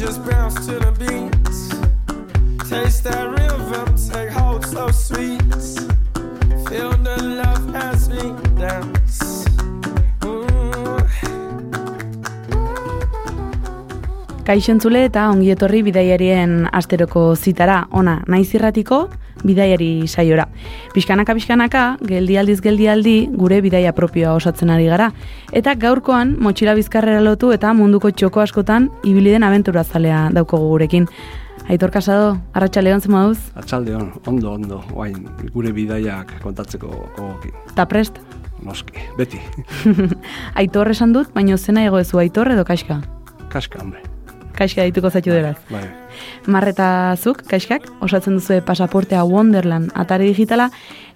[0.00, 1.30] Just bounce to the beat.
[2.70, 5.42] Taste that rhythm, take hold so sweet.
[6.66, 9.44] Feel the love as we dance.
[14.48, 19.10] Kaixo entzule eta ongi etorri bidaiarien asteroko zitara, ona, naiz irratiko
[19.44, 20.46] bidaiari saiora.
[20.94, 25.10] Pixkanaka pixkanaka, geldialdiz geldialdi gure bidaia propioa osatzen ari gara.
[25.52, 31.06] Eta gaurkoan motxila bizkarrera lotu eta munduko txoko askotan ibili den abentura zalea daukogu gurekin.
[31.70, 37.52] Aitor Kasado, arratsalde hon moduz, Atxalde hon, ondo, ondo, guain, gure bidaiak kontatzeko gogokin.
[37.72, 38.18] eta prest.
[38.62, 39.38] Noski, beti,
[40.60, 43.00] Aitor esan dut, baino zena ego ezu Aitor edo Kaixka.
[43.48, 44.02] kaska, hombre.
[44.60, 45.56] Kaixka dituko zaitu deraz.
[45.70, 45.86] Bai,
[46.52, 50.66] Marreta zuk, Kaixkak, osatzen duzu pasaportea Wonderland atari digitala,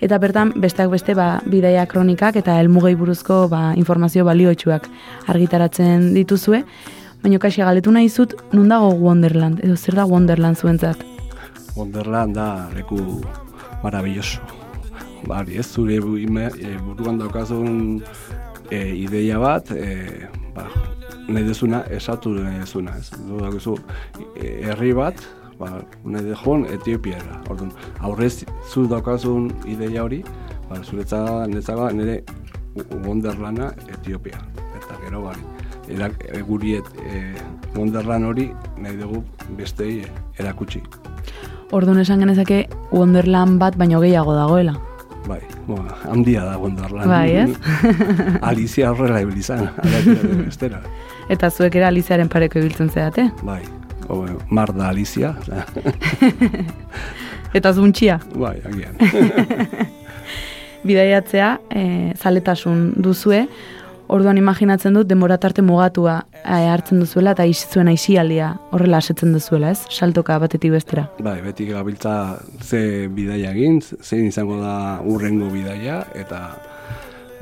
[0.00, 4.88] eta bertan besteak beste ba, bidaia kronikak eta helmugei buruzko ba, informazio balioetsuak
[5.34, 6.62] argitaratzen dituzue.
[7.20, 11.04] Baina Kaixka galetu nahi zut, nun dago Wonderland, edo zer da Wonderland zuentzat?
[11.76, 13.20] Wonderland da leku
[13.84, 14.40] maravilloso.
[15.28, 18.02] Bari, ez zure e, buruan daukazun
[18.70, 20.68] e, ideia bat, e, ba,
[21.28, 23.10] nahi dezuna, esatu nahi dezuna, ez?
[23.28, 23.76] Du daukazu,
[24.36, 25.20] e, herri bat,
[25.58, 25.70] ba,
[26.04, 27.40] nahi dezun Etiopiara.
[27.50, 30.22] Orduan, aurrez zu daukazun ideia hori,
[30.68, 32.22] ba, zuretza, netzaba, nire
[33.04, 34.40] Wonderlanda Etiopia.
[34.74, 35.44] Eta gero, bari,
[35.94, 37.20] erak, guri e,
[37.76, 39.22] Wonderland hori nahi dugu
[39.58, 40.04] bestei
[40.38, 40.82] erakutsi.
[41.74, 44.76] Orduan esan genezake Wonderland bat baino gehiago dagoela.
[45.26, 47.08] Bai, bueno, handia da Wonderland.
[47.08, 47.50] Bai, ez?
[48.42, 49.70] Alizia horrela ibilizan,
[50.44, 50.82] bestera.
[51.32, 53.30] Eta zuek ere Aliziaren pareko ibiltzen zeate.
[53.42, 53.62] Bai,
[54.12, 55.34] o, mar da Alizia,
[57.54, 58.18] Eta zuntxia.
[58.34, 58.98] bai, agian.
[60.84, 61.84] bidaiatzea e,
[62.20, 63.46] zaletasun duzue,
[64.08, 69.32] orduan imaginatzen dut denbora tarte mugatua e, hartzen duzuela eta isi zuen aisialdia horrela asetzen
[69.32, 69.84] duzuela, ez?
[69.90, 71.08] Saltoka batetik bestera.
[71.18, 76.42] bai, beti gabiltza ze bidaia egin, zein izango da urrengo bidaia, eta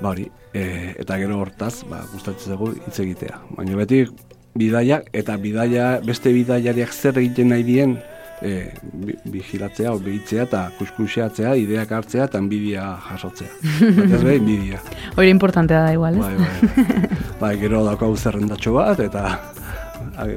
[0.03, 3.41] bari, e, eta gero hortaz, ba, gustatzen zego hitz egitea.
[3.57, 4.05] Baina beti
[4.59, 7.99] bidaia, eta bidaia, beste bidaiariak zer egiten nahi dien,
[8.43, 8.73] e,
[9.25, 13.49] vigilatzea, o behitzea eta kuskuseatzea, ideak hartzea eta enbidia jasotzea.
[14.01, 14.83] Batez be, enbidia.
[15.17, 16.21] Hori importantea da igual, ez?
[16.21, 17.19] Bai, bai.
[17.41, 19.25] bai, gero daukagu zerrendatxo bat, eta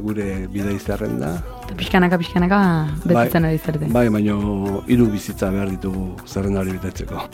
[0.01, 1.35] gure bidai zerrenda.
[1.65, 2.59] Eta pixkanaka, pixkanaka
[3.05, 3.89] betetzen ari zerte.
[3.91, 7.25] Bai, baino hiru bizitza behar ditugu zerrenda hori betetzeko.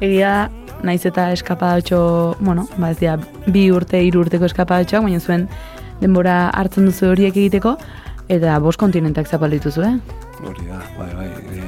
[0.00, 0.48] Egia,
[0.82, 2.00] naiz eta eskapadatxo,
[2.40, 5.48] bueno, ba ez dira, bi urte, hiru urteko eskapadatxoak, baina zuen
[6.00, 7.76] denbora hartzen duzu horiek egiteko,
[8.30, 9.96] eta bost kontinentak zapalditu zu, eh?
[10.46, 11.28] Hori da, bai, bai.
[11.50, 11.62] E,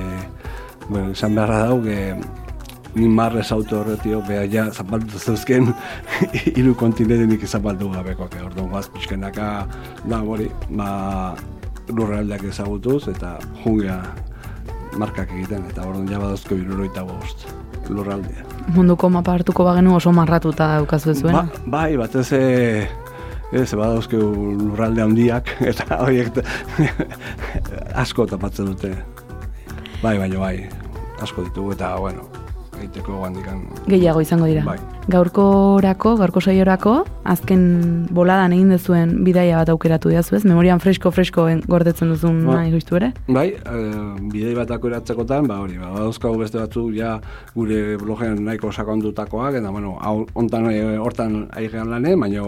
[0.89, 2.15] bueno, esan beharra dau, que
[2.95, 5.73] ni marrez auto horretio, beha ja zapaldu zeuzken
[6.57, 8.39] hiru kontinentenik zapaldu gabekoak.
[8.47, 9.49] Orduan guaz pixkenaka,
[10.05, 11.35] da, hori, ba,
[11.91, 13.99] lurraldeak ezagutuz, eta jungea
[15.01, 17.49] markak egiten, eta orduan ja badazko iruroita bost
[17.91, 18.47] lurraldea.
[18.73, 21.43] Munduko mapa hartuko bagenu oso marratuta daukazu zuena.
[21.43, 22.43] Ba, bai, batez e,
[23.53, 26.43] ez, badauzke lurralde handiak, eta horiek
[28.05, 28.95] asko tapatzen dute.
[30.03, 30.57] Bai, baina bai,
[31.23, 32.27] asko ditugu, eta, bueno,
[32.83, 33.63] egiteko gandikan.
[33.87, 34.65] gehiago izango dira.
[34.67, 34.79] Bai.
[35.11, 36.95] Gaurkorako, gaurko saiorako,
[37.25, 40.45] azken boladan egin duzuen bidaia bat aukeratu diazu ez?
[40.45, 42.61] Memorian fresko-fresko gordetzen duzun Ba.
[42.61, 43.13] nahi justu ere?
[43.29, 43.83] Bai, e,
[44.33, 47.17] bidei bat akuratzekotan, ba hori, ba, badauzkagu beste batzuk ja
[47.55, 52.43] gure blogean nahiko sakondutakoak, eta bueno, hau, hontan, e, hortan aigean lane, baina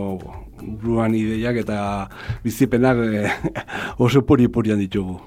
[0.65, 2.09] buruan ideiak eta
[2.45, 3.29] bizipenak e,
[4.05, 5.19] oso puri-purian ditugu.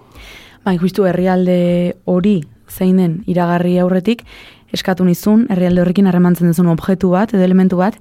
[0.65, 4.25] Bai, justu herrialde hori zein den iragarri aurretik,
[4.73, 7.97] eskatu nizun herrialde horrekin harremantzen duzun objektu bat, edo elementu bat,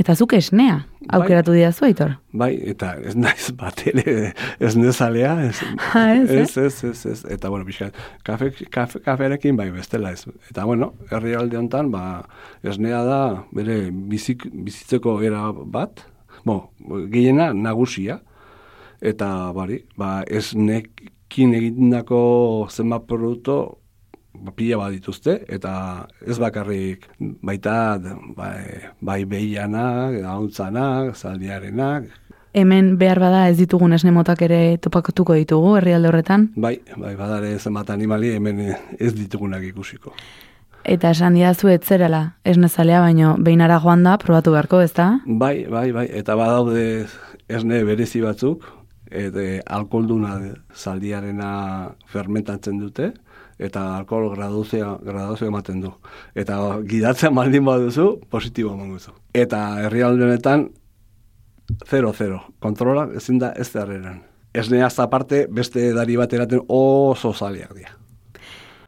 [0.00, 0.78] eta zuk esnea
[1.12, 2.14] aukeratu diazu, Aitor.
[2.38, 4.32] Bai, eta ez naiz bat ere,
[4.62, 5.58] ez nezalea, ez,
[5.92, 6.40] Ha, ez, eh?
[6.42, 7.90] ez, ez, ez, ez, eta bueno, pixka,
[8.26, 10.24] kafe, kafe, kaferekin bai bestela ez.
[10.50, 12.22] Eta bueno, herrialde honetan, ba,
[12.64, 13.20] esnea da,
[13.52, 16.06] bere bizik, bizitzeko era bat,
[16.48, 16.72] bo,
[17.12, 18.22] gehiena nagusia,
[19.02, 22.22] eta bari, ba, esnekin egindako
[22.70, 23.60] zenbat produktu,
[24.56, 27.76] pila bat dituzte, eta ez bakarrik baita
[28.36, 32.10] bai, bai behianak, hauntzanak, zaldiarenak,
[32.52, 36.48] hemen behar bada ez ditugun esne motak ere topatuko ditugu herrialde horretan.
[36.56, 38.60] Bai, bai, badare zenbat animali hemen
[38.98, 40.12] ez ditugunak ikusiko.
[40.84, 45.08] Eta esan diazu ez zerela esnezalea, baino behinara joan da, probatu beharko, ez da?
[45.26, 47.06] Bai, bai, bai, eta badaude
[47.48, 48.66] esne berezi batzuk,
[49.12, 50.38] eta alkoholduna
[50.74, 51.52] zaldiarena
[52.10, 53.12] fermentatzen dute,
[53.58, 55.92] eta alkohol graduzia, graduzia ematen du.
[56.34, 56.58] Eta
[56.88, 59.16] gidatzen baldin baduzu, positibo emango duzu.
[59.34, 60.68] Eta herrialde honetan,
[61.90, 64.22] 0-0, kontrola ezin da ez derreran.
[64.52, 67.96] Esneaz aparte, beste edari bat eraten oso zaleak dira.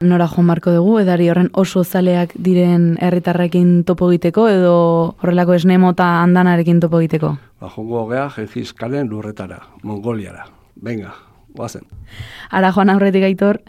[0.05, 4.75] Nora joan marko dugu, edari horren oso zaleak diren herritarrekin topo egiteko, edo
[5.23, 7.31] horrelako esne mota andanarekin topo egiteko?
[7.61, 10.45] Ba, jongo gea, Genghis Kalen lurretara, Mongoliara.
[10.85, 11.15] Venga,
[11.57, 11.87] guazen.
[12.51, 13.63] Ara joan aurretik aitor,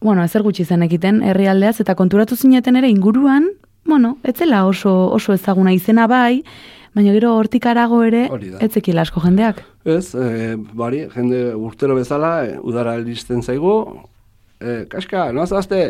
[0.00, 3.48] bueno, ezer gutxi zen ekiten herrialdeaz, eta konturatu zineten ere inguruan,
[3.84, 6.42] bueno, etzela oso, oso ezaguna izena bai,
[6.94, 8.26] baina gero hortik arago ere,
[8.64, 9.62] etzekila asko jendeak.
[9.84, 13.74] Ez, e, bari, jende urtero bezala, e, udara iristen zaigu,
[14.60, 15.86] e, kaska, noaz azte?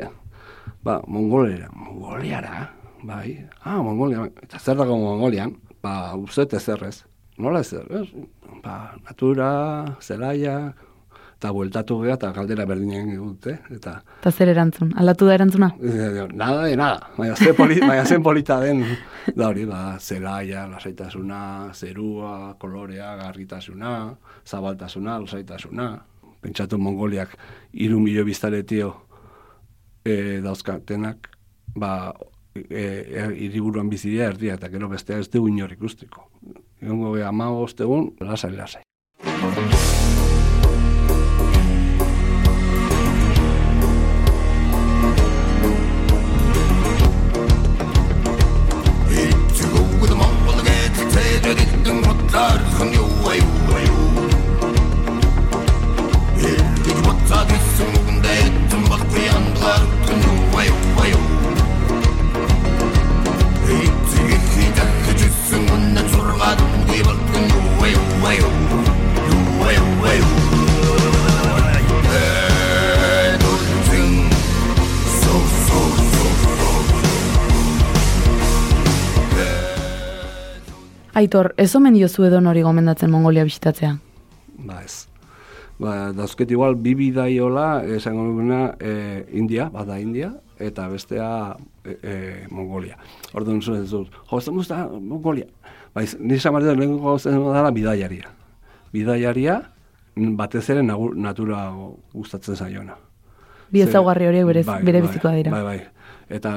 [0.84, 2.70] Ba, Mongoliara, Mongoliara,
[3.04, 5.54] bai, ah, Mongolia, eta zer dago Mongolian?
[5.84, 7.04] Ba, uste ezerrez.
[7.38, 8.06] Nola ezer, ez?
[8.64, 9.50] Ba, natura,
[10.00, 10.74] zelaia,
[11.44, 15.68] eta bueltatu gea, eta galdera berdinen dute, eta Eta zer erantzun, aldatu da erantzuna?
[15.76, 18.80] Eh, Nada de nada, baina ze poli, baina zen polita den,
[19.36, 24.14] da hori, ba, zelaia, lasaitasuna, zerua, kolorea, garritasuna,
[24.48, 25.88] zabaltasuna, lasaitasuna.
[26.40, 27.36] Pentsatu Mongoliak
[27.72, 28.94] hiru milio biztaletio
[30.04, 31.28] e, dauzkatenak,
[31.76, 32.14] ba,
[32.56, 36.24] e, e, hiriburuan bizidia erdia, eta gero bestea ez dugu inor ikusteko.
[36.80, 38.82] Egongo geha ama egun, lasai, lasai.
[52.34, 54.24] тархан юу аюу аюу
[56.50, 59.93] Элдік бұтса десің бүгінде еттім бақ қияндар
[81.14, 83.92] Aitor, ez omen diozu edo nori gomendatzen Mongolia bisitatzea?
[84.66, 85.06] Ba ez.
[85.78, 91.28] Ba, dauzket igual bi bidaiola, esango duguna, e, India, bada India, eta bestea
[91.84, 92.14] e, e,
[92.50, 92.98] Mongolia.
[93.34, 95.46] Orduan zuen ez dut, jo, ez da Mongolia.
[95.94, 98.34] Ba, nire samartu lehen gauzen dara bidaiaria.
[98.94, 99.60] Bidaiaria,
[100.14, 101.68] batez ere natura
[102.12, 102.98] gustatzen zaiona.
[103.70, 105.54] Bi ezaugarri horiek bere, bai, bere bai, bizikoa dira.
[105.54, 105.78] Bai, bai.
[106.34, 106.52] Eta,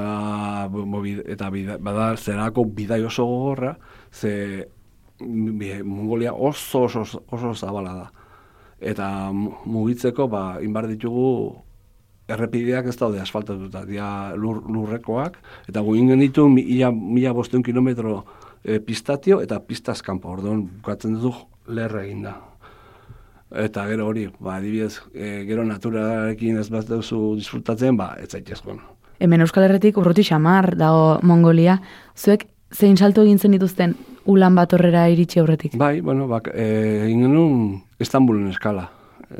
[0.70, 3.76] bo, eta bida, bada zerako bidai oso gogorra,
[4.12, 4.68] ze
[5.84, 8.12] Mongolia oso oso, oso zabala da.
[8.80, 11.56] Eta mu- mugitzeko, ba, inbar ditugu
[12.28, 15.38] errepideak ez daude asfaltatuta, dira lur, lurrekoak,
[15.68, 18.24] eta gu ingen ditu mila, mila bosteun kilometro
[18.62, 21.32] e, pistatio eta pistaz kanpo, orduan bukatzen duzu
[21.66, 22.36] lerre egin da.
[23.50, 28.78] Eta gero hori, ba, adibidez, e, gero naturarekin ez bat duzu disfrutatzen, ba, ez zaitezkoen.
[29.18, 31.80] Hemen Euskal Herretik urruti xamar dago Mongolia.
[32.14, 32.44] Zuek
[32.74, 33.94] zein salto egin zen dituzten
[34.28, 35.76] ulan bat horrera iritsi aurretik?
[35.80, 36.68] Bai, bueno, bak, e,
[37.06, 38.90] egin genuen Istanbulen eskala.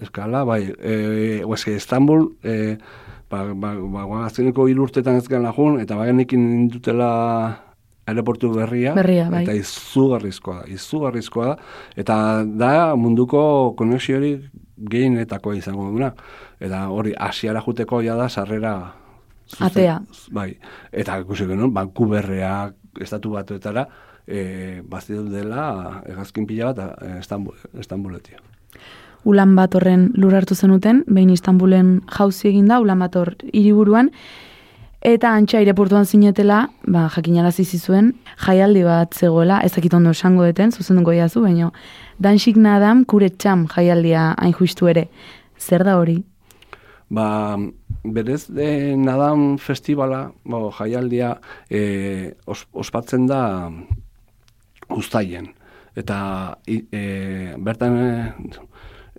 [0.02, 2.76] Eskala, bai, e, eske Istanbul, e,
[3.30, 7.10] ba, ba, ba, ba, azkeneko hiru urtetan ez gana jun, eta bagenekin indutela
[8.08, 9.42] aeroportu berria, Berria, bai.
[9.44, 11.56] eta izugarrizkoa da, izugarrizkoa da,
[12.00, 14.46] eta da munduko konexiorik
[14.88, 16.14] gehienetakoa izango duguna.
[16.60, 18.94] Eta hori, asiara juteko ja da sarrera
[19.50, 19.98] zuzen- Atea.
[20.32, 20.54] Bai,
[20.92, 23.86] eta ikusi genuen, Vancouverreak, estatu batuetara,
[24.26, 28.38] e, baztidu dela hegazkin pila bat e, Istanbul, Istanbuletia.
[29.24, 34.12] Ulan bat horren lur hartu zenuten, behin Istanbulen jauzi egin da, ulan bat hor hiriburuan,
[35.04, 38.12] eta antxa aireportuan zinetela, ba, jakinarazi zizuen,
[38.46, 41.72] jaialdi bat zegoela, ezakit ondo esango deten, zuzenduko jazu, baino,
[42.18, 45.08] dansik nadam kure txam jaialdia hain justu ere.
[45.58, 46.20] Zer da hori?
[47.08, 47.56] Ba,
[48.04, 53.70] berez de Nadam festivala, bo, jaialdia, e, os, ospatzen da
[54.92, 55.54] ustaien.
[55.96, 58.10] Eta e, bertan e,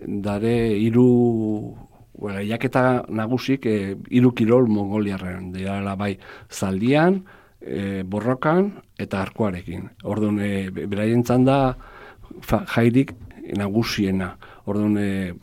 [0.05, 1.10] dare hiru
[2.19, 5.51] bueno, jaketa nagusik e, hiru kirol mongoliarren.
[5.55, 6.17] Dira bai
[6.51, 7.24] zaldian,
[7.62, 9.89] e, borrokan eta arkoarekin.
[10.03, 11.75] Orduan, e, beraien da
[12.41, 13.13] fa, jairik
[13.58, 14.36] nagusiena.
[14.65, 15.34] Orduan, e,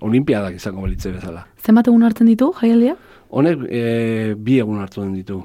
[0.00, 1.46] olimpiadak izango balitze bezala.
[1.64, 2.96] Zenbat egun hartzen ditu jaialdia?
[3.30, 5.40] Honek e, bi egun hartu den ditu.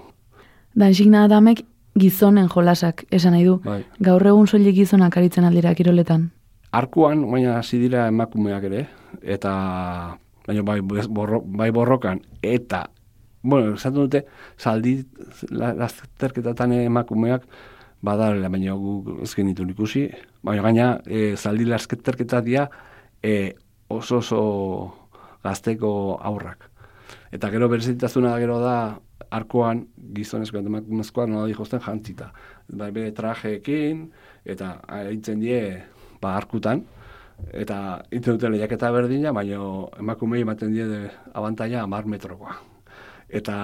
[0.75, 1.63] Dansik nadamek
[1.99, 3.57] gizonen jolasak esan nahi du.
[3.65, 3.81] Bai.
[3.99, 6.29] Gaur egun soilik gizonak aritzen aldira kiroletan.
[6.71, 8.83] arkuan, baina hasi dira emakumeak ere,
[9.23, 9.51] eta
[10.45, 12.83] baina bai, borro, bai borrokan, eta,
[13.41, 14.21] bueno, esaten dute,
[14.61, 14.99] zaldi
[15.49, 17.47] la- lasterketatan emakumeak,
[18.05, 20.11] badarela, baina gu ez genitu ikusi,
[20.43, 22.69] baina gaina e, zaldi lasketerketa dira
[23.23, 23.55] e,
[23.89, 24.41] oso oso
[25.43, 26.69] gazteko aurrak.
[27.31, 29.83] Eta gero berezitasuna gero da arkoan
[30.15, 32.31] gizonezko eta emakumezkoak nola dihosten jantzita.
[32.69, 34.07] Bai, bere trajeekin,
[34.45, 35.61] eta aritzen die
[36.21, 36.83] ba, arkutan,
[37.53, 39.61] eta iten dute lehiaketa berdina, baina
[39.99, 42.57] emakumei ematen die abantaia amar metrokoa.
[43.29, 43.55] Eta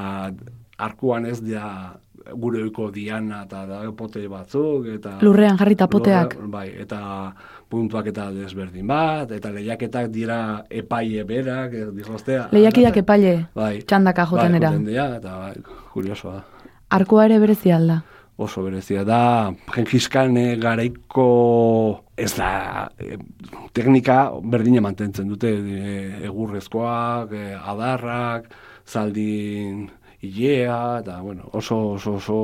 [0.78, 1.96] arkuan ez dira
[2.42, 5.18] gure oiko diana eta da pote batzuk, eta...
[5.22, 6.34] Lurrean jarrita poteak.
[6.36, 7.00] Lurrean, bai, eta
[7.70, 12.50] puntuak eta desberdin bat, eta lehiaketak dira epaile berak, eh, dihostea.
[12.52, 14.72] Lehiakidak epaile, bai, txandaka joten bai, era.
[14.78, 15.56] dira, eta bai,
[15.94, 16.44] kuriosoa da.
[16.96, 18.04] Arkoa ere berezi alda.
[18.38, 23.18] Oso berezia da, eh, garaiko ez da eh,
[23.74, 28.50] teknika berdina mantentzen dute eh, egurrezkoak, eh, adarrak,
[28.88, 29.90] zaldin
[30.22, 32.40] ilea, eta bueno, oso oso oso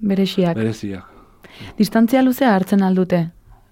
[0.00, 0.56] Berexiak.
[0.56, 1.04] bereziak.
[1.76, 3.30] Distantzia luzea hartzen aldute.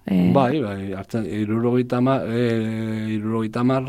[0.09, 3.85] E, Bai, bai, hartzen, irurogeita mar, e, irurogeita mar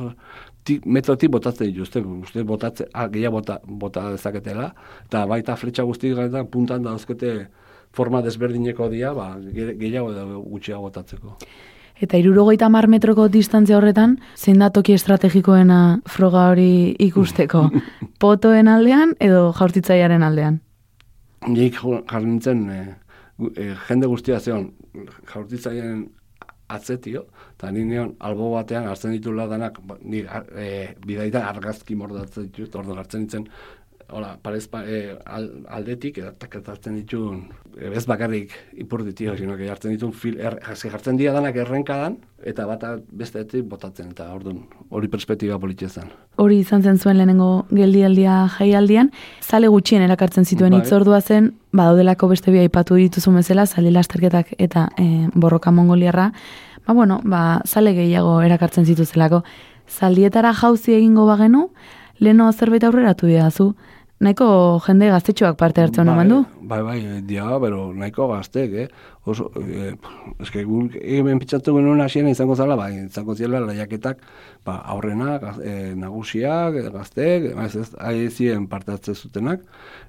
[0.64, 4.66] ti, metrotik botatzen dituzte, uste botatze, ah, gehiago bota, bota dezaketela,
[5.06, 7.46] eta baita fletxa guzti gaitan puntan dauzkete
[7.96, 11.36] forma desberdineko dia, ba, ge- gehiago edo gutxiago botatzeko.
[12.00, 17.66] Eta irurogeita mar metroko distantzia horretan, zein da toki estrategikoena froga hori ikusteko?
[18.20, 20.60] Potoen aldean edo jaurtitzaiaren aldean?
[21.48, 22.96] Nik jo- jarri nintzen, e, gu-
[23.56, 24.70] e, jende guztia zeon,
[25.32, 26.06] jaurtitzaien
[26.70, 27.24] atzetio,
[27.56, 30.68] eta ni neon albo batean hartzen ditula danak, ba, ni e,
[31.06, 33.48] bidaita argazki mordatzen ditut, ordo hartzen nintzen,
[34.12, 37.44] hola, parez pa, e, al, aldetik, hartzen ditun,
[37.76, 38.52] e, ez bakarrik
[38.82, 43.66] ipurditio, sino que hartzen ditun, fil, er, eske jartzen dira danak errenkadan, eta bata besteetik
[43.68, 46.10] botatzen, eta orduan, hori perspektiba politia zen.
[46.40, 50.82] Hori izan zen zuen lehenengo geldialdia jaialdian, zale gutxien erakartzen zituen Bai.
[50.82, 56.30] hitzordua zen, badaudelako beste bi aipatu dituzu bezala, zale lasterketak eta e, borroka mongoliarra,
[56.86, 59.44] ba bueno, ba, zale gehiago erakartzen zituzelako.
[59.90, 61.68] Zaldietara jauzi egingo bagenu,
[62.20, 63.72] leno zerbait aurreratu didazu.
[64.20, 64.46] Nahiko
[64.84, 66.40] jende gaztetxoak parte hartzen bai, omen du.
[66.70, 68.88] Bai, bai, dia, pero nahiko gaztek, eh?
[69.26, 69.94] Oso, eh,
[70.38, 74.20] eske guk hemen pitzatu genuen hasieran izango zala, bai, izango ziela lehiaketak,
[74.64, 77.88] ba, aurrenak, gaz- eh, nagusiak, eh, gaztek, ez ez,
[78.68, 79.64] parte hartzen zutenak,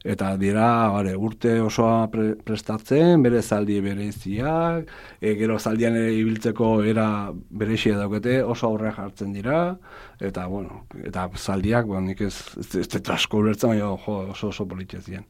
[0.06, 4.88] eta dira, bare, urte osoa pre, prestatzen, bere zaldi bereziak,
[5.20, 7.08] e, gero zaldian ere ibiltzeko era
[7.50, 9.78] berezia daukete, oso aurreak jartzen dira,
[10.20, 13.98] eta, bueno, eta zaldiak, ba, nik ez, ez, ez, ez baina, jo,
[14.30, 15.22] oso oso.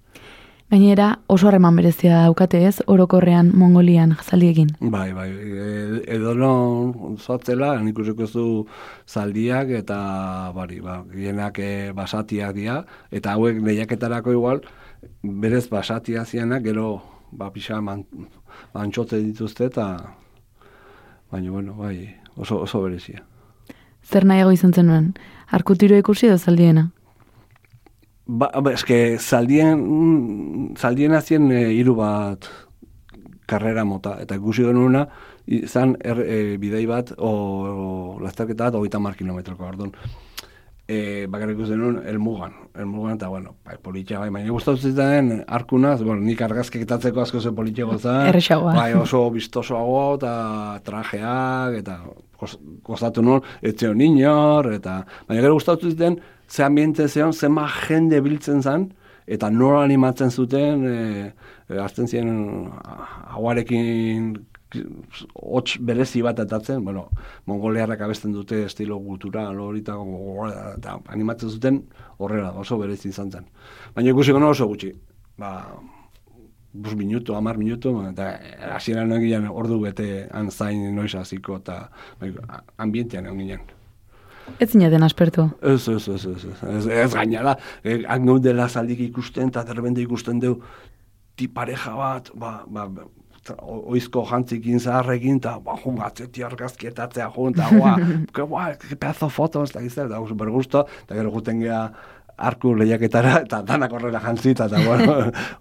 [0.72, 4.70] Gainera, oso harreman berezia daukate ez, orokorrean Mongolian zaldiekin.
[4.80, 8.66] Bai, bai, e- edo non zoatzela, nik zu
[9.06, 14.62] zaldiak eta bari, ba, gehienak e, basatiak dira, eta hauek lehiaketarako igual,
[15.22, 17.02] berez basatia zianak, gero,
[17.34, 18.06] ba, pixa man,
[18.74, 20.16] dituzte, eta,
[21.30, 23.26] baina, bueno, bai, oso, oso berezia.
[24.08, 25.16] Zer nahiago izan zenuen?
[25.52, 26.92] Arkutiro ikusi edo zaldiena?
[28.32, 29.82] Ba, ba, eske, zaldien,
[30.80, 32.48] zaldien azien e, hiru bat
[33.52, 35.06] karrera mota, eta ikusi genuena,
[35.52, 39.92] izan er, e, bidei bat, o, o lasterketa bat, hogeita mar kilometroko, orduan.
[40.92, 46.00] E, bakarrik ikusten nuen, elmugan, elmugan, eta, bueno, bai, politia, bai, baina gustatu zitzaren arkunaz,
[46.04, 48.28] bueno, nik argazketatzeko asko ze politia gozan,
[48.80, 50.34] bai, oso bistosoago, eta
[50.88, 52.00] trajeak, eta
[52.40, 56.20] goz- gozatu nuen, etxeo inor, eta, baina gero gustatu ziten,
[56.52, 58.90] ze ambiente zeon, zema jende biltzen zen,
[59.26, 61.34] eta nola animatzen zuten, e,
[61.70, 62.68] e, hartzen ziren
[63.32, 64.34] aguarekin
[65.36, 67.08] hots berezi bat atatzen, bueno,
[67.48, 71.82] mongoliarrak abesten dute estilo gutural hori eta animatzen zuten
[72.18, 73.50] horrela, oso berezi izan zen.
[73.96, 74.94] Baina ikusi gono oso gutxi,
[75.40, 75.52] ba,
[76.72, 78.32] bus minutu, amar minutu, eta
[78.76, 81.84] hasieran egian ordu bete han zain noiz hasiko eta
[82.20, 82.32] bai,
[82.78, 83.81] ambientean egon.
[84.60, 85.48] Ez zinaten aspertu.
[85.62, 90.04] Ez, ez, ez, ez, ez, ez, ez gainara, eh, han gaudela zaldik ikusten, eta derbende
[90.04, 90.60] ikusten deu,
[91.36, 92.88] ti pareja bat, ba, ba,
[93.62, 97.96] oizko jantzikin zaharrekin, eta, ba, jo, atzeti argazkietatzea, jo, eta, ba,
[98.36, 101.84] que, ba, que pedazo fotos, eta gizte, eta super gusto, eta gero guten gea
[102.42, 104.82] arku lehiaketara, eta danak horrela jantzita, eta,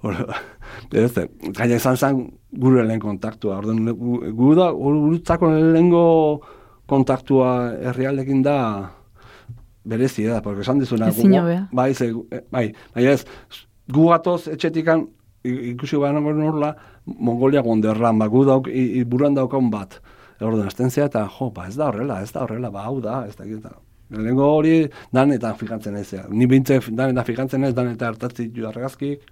[0.03, 0.29] bueno,
[1.05, 1.13] ez,
[1.57, 2.23] gaina izan zen
[2.53, 6.07] gure lehen kontaktua, orduan, gu, gu da, gurutzako lehengo
[6.91, 7.51] kontaktua
[7.91, 8.57] herrialdekin da,
[9.87, 11.09] berezi da, porque esan dizuna.
[11.09, 11.31] Ezin.
[11.73, 13.25] Bai, ze, eh, bai, baina ez,
[13.91, 15.07] gu gatoz etxetikan,
[15.45, 16.75] ikusi baino norla,
[17.07, 20.01] Mongolia gonderran, ba, gu dauk, i- i- buruan daukan bat.
[20.41, 23.37] Orduan, azten eta jo, ba, ez da horrela, ez da horrela, ba, hau da, ez
[23.37, 23.73] da, eta
[24.11, 24.75] Lehenengo hori
[25.15, 26.25] danetan fikantzen ez, ja.
[26.35, 29.23] ni bintze danetan fikantzen ez, danetan hartatzi ju argazkik.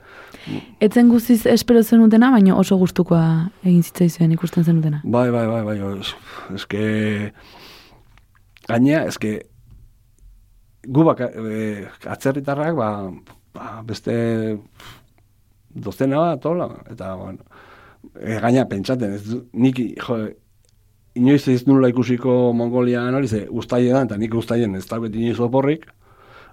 [0.84, 3.22] Etzen guztiz espero zenutena, baina oso gustukoa
[3.64, 5.02] egin zitzaizuen ikusten zenutena.
[5.02, 6.14] Bai, bai, bai, bai, es,
[6.54, 6.82] eske,
[8.68, 9.34] gainea, eske,
[10.86, 12.92] gu baka, e, atzerritarrak, ba,
[13.58, 14.14] ba, beste
[15.74, 17.64] dozena bat, tola, eta, bueno,
[18.14, 20.22] e, gainea pentsaten, ez, nik, jo,
[21.18, 25.20] inoiz ez nula ikusiko Mongolian hori, ze ustaile da, eta nik ustaien ez da beti
[25.22, 25.86] inoiz oporrik,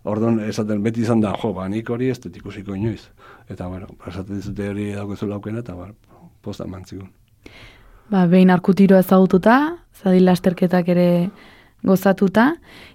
[0.03, 3.07] orduan esaten beti izan da, jo, ba, nik hori ez dut ikusiko inoiz.
[3.49, 5.89] Eta, bueno, esaten zute hori daukezu laukena, eta, ba,
[6.45, 7.09] posta mantzigun.
[8.11, 9.59] Ba, behin arkutiro ezagututa,
[10.01, 11.07] zadil lasterketak ere
[11.85, 12.51] gozatuta,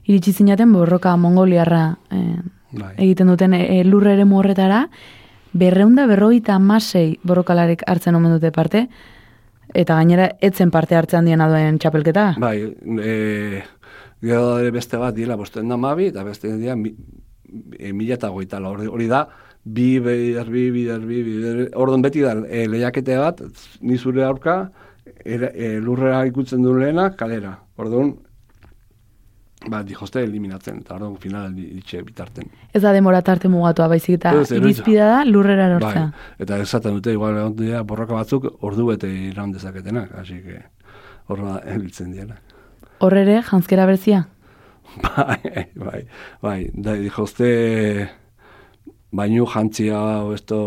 [0.07, 2.39] iritsi zinaten borroka mongoliarra eh,
[2.71, 2.93] Bai.
[3.03, 4.85] egiten duten e, lurre ere morretara,
[5.53, 8.87] berreunda berroita masei borrokalarek hartzen omen dute parte,
[9.75, 12.35] eta gainera etzen parte hartzen diena duen txapelketa.
[12.41, 12.57] Bai,
[13.03, 13.63] e,
[14.23, 18.87] gero beste bat diela bosten da mabi, eta beste dira e, mila eta goita hori,
[18.87, 19.27] hori da,
[19.65, 23.43] bi, bi, bider, bi, bider, orduan beti da, e, lehiakete bat,
[23.81, 24.71] ni zure aurka,
[25.25, 27.59] era, e, lurrera ikutzen duen lehena, kalera.
[27.81, 28.15] Orduan,
[29.69, 32.49] ba, dijozte eliminatzen, eta orduan final ditxe bitarten.
[32.73, 36.07] Ez da demora tarte mugatua, baizik eta irizpida da lurrera lortzea.
[36.11, 40.63] Bai, eta esaten dute, igual egon dira borroka batzuk ordu bete iraun dezaketenak, hasi que
[41.29, 42.39] horra ebiltzen diela.
[43.01, 44.27] Hor ere, jantzkera berzia?
[45.05, 46.01] Bai, bai,
[46.43, 47.47] bai, da, dijozte
[49.15, 50.59] bainu jantzia o esto,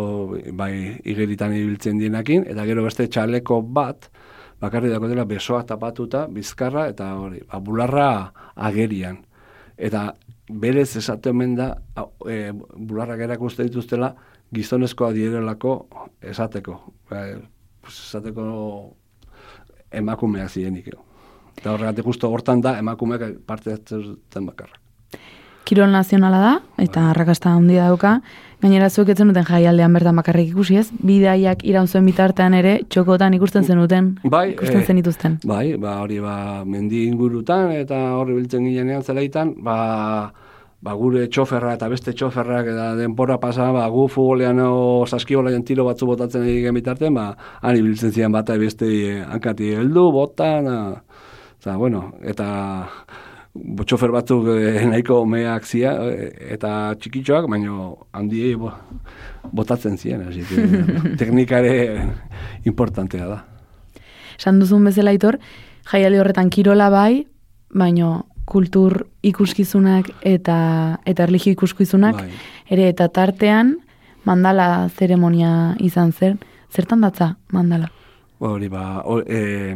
[0.55, 4.07] bai, igeritan ibiltzen dienakin, eta gero beste txaleko bat,
[4.63, 8.09] bakarri dako dela besoa tapatuta, bizkarra, eta hori, ba, bularra
[8.55, 9.19] agerian.
[9.77, 10.13] Eta
[10.49, 11.73] berez esate omen da,
[12.29, 14.13] e, bularrak erakuste dituztela,
[14.53, 15.73] gizonezkoa direlako
[16.33, 16.77] esateko.
[17.09, 17.25] Ba,
[17.81, 18.45] pues, esateko
[19.91, 20.93] emakumeak zirenik.
[21.57, 24.79] Eta horregatik justo hortan da emakumeak parte hartzen bakarrak.
[25.63, 28.17] Kirol nazionala da, eta arrakasta handia dauka.
[28.63, 33.33] Gainera zuek etzen duten jaialdean bertan bakarrik ikusi ez, bidaiak iraun zuen bitartean ere, txokotan
[33.35, 35.35] ikusten zenuten, Bai, ikusten eh, zenituzten.
[35.43, 39.75] Bai, ba, hori ba, mendi ingurutan eta horri biltzen ginean zelaitan, ba,
[40.79, 44.63] ba, gure txoferra eta beste txoferrak eta denpora pasa, ba, gu futbolean
[45.11, 47.27] saskibolaien tiro batzu botatzen egin bitartean, ba,
[47.59, 48.87] han ibiltzen ziren bata beste
[49.27, 50.71] hankati heldu, botan,
[51.59, 52.47] eta, bueno, eta
[53.53, 58.71] bo- txofer batzuk eh, nahiko meak zia, eh, eta txikitxoak, baina handiei bo,
[59.53, 60.43] botatzen ziren, hasi
[61.21, 61.75] teknikare
[62.65, 63.39] importantea da.
[64.37, 65.37] Esan duzun bezala aitor,
[65.91, 67.25] jaialdi horretan kirola bai,
[67.73, 72.29] baino kultur ikuskizunak eta eta erlijio ikuskizunak Bai.
[72.75, 73.77] ere eta tartean
[74.27, 76.35] mandala zeremonia izan zer.
[76.73, 77.87] Zertan datza mandala?
[78.43, 79.75] Hori ba, hor eh,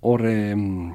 [0.00, 0.92] hor, em,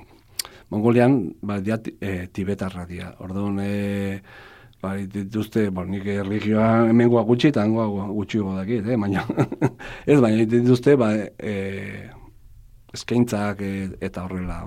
[0.69, 3.13] Mongolian ba dia eh, tibetarra dira.
[3.19, 4.21] Orduan eh
[4.81, 9.25] ba dituzte, ba nik erlijioa hemengoa gutxi eta hangoa gutxiago dakit, eh, baina
[10.11, 12.09] ez baina dituzte ba eh
[12.93, 14.63] eskaintzak eh, eta horrela.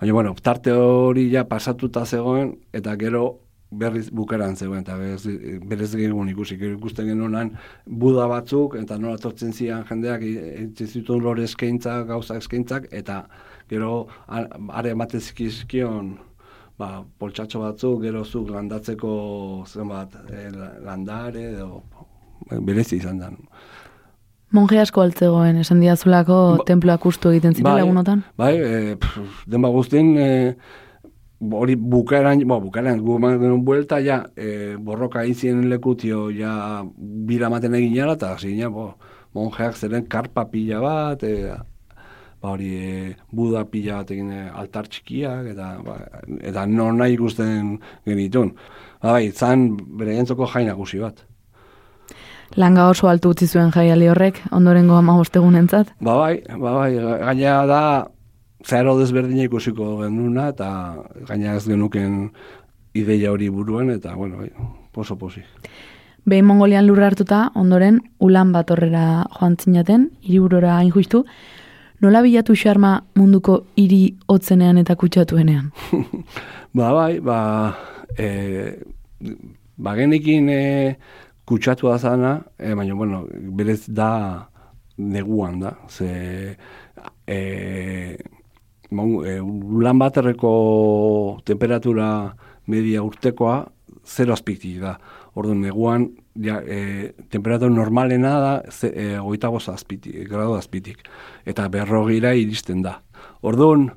[0.00, 5.26] Baina bueno, tarte hori ja pasatuta zegoen eta gero berriz bukaran zegoen, eta berez,
[5.66, 7.52] berez genuen ikusi, ikusten genuenan
[7.86, 13.24] buda batzuk, eta nola tortzen zian jendeak egiten zituen lore eskaintzak, gauza eskaintzak, eta
[13.68, 16.16] gero are ematen zikizkion
[16.78, 21.82] ba, poltsatxo batzuk, gero zuk landatzeko zenbat eh, la- landare, edo
[22.60, 23.30] berezi izan da.
[24.54, 28.22] Monje asko altzegoen, esan diazulako Ba- tenploak ustu egiten ziren lagunotan?
[28.38, 30.28] Bai, e, pff, denba guztin, e,
[31.50, 37.74] hori bukaeran, bo, bukaeran, gu eman buelta, ja, e, borroka izien lekutio, ja, bira maten
[37.74, 38.92] egin jala, eta ginen, bo,
[39.34, 41.56] monjeak zeren karpa pila bat, e,
[42.46, 45.96] ba hori, e, buda pila bat egin e, altar txikiak, eta, ba,
[46.46, 47.72] eta non nahi ikusten
[48.06, 48.52] genitun.
[49.02, 51.24] Ba, bai, zan bere entzoko jain nagusi bat.
[52.54, 55.90] Langa oso altu utzi zuen jaialdi horrek, ondorengo amabostegunentzat.
[56.06, 56.92] Ba bai, ba bai,
[57.24, 57.82] gaina da
[58.62, 60.70] zeharo desberdina ikusiko genuna eta
[61.26, 62.30] gaina ez genuken
[62.94, 64.52] ideia hori buruan eta bueno, bai,
[64.94, 65.42] oso posi.
[66.26, 71.24] Behin Mongolian lurra hartuta, ondoren Ulan Batorrera joan zinaten, hiriburora hain justu,
[72.00, 75.70] nola bilatu xarma munduko hiri hotzenean eta kutsatuenean?
[76.76, 77.38] Ba bai, ba
[78.18, 78.26] e,
[79.78, 80.96] ba genekin e,
[81.48, 83.22] kutsatu da zana, e, baina bueno,
[83.56, 84.48] berez da
[84.98, 86.56] neguan da, ze
[87.26, 88.18] e,
[88.90, 90.52] mon, e, ulan baterreko
[91.48, 93.56] temperatura media urtekoa
[94.06, 94.96] zero azpitik da.
[95.36, 96.08] Orduan neguan
[96.40, 101.02] ja, e, temperatura normalena da ze, e, goita bost azpitik, grado azpitik.
[101.44, 103.00] Eta berrogira iristen da.
[103.42, 103.90] Orduan,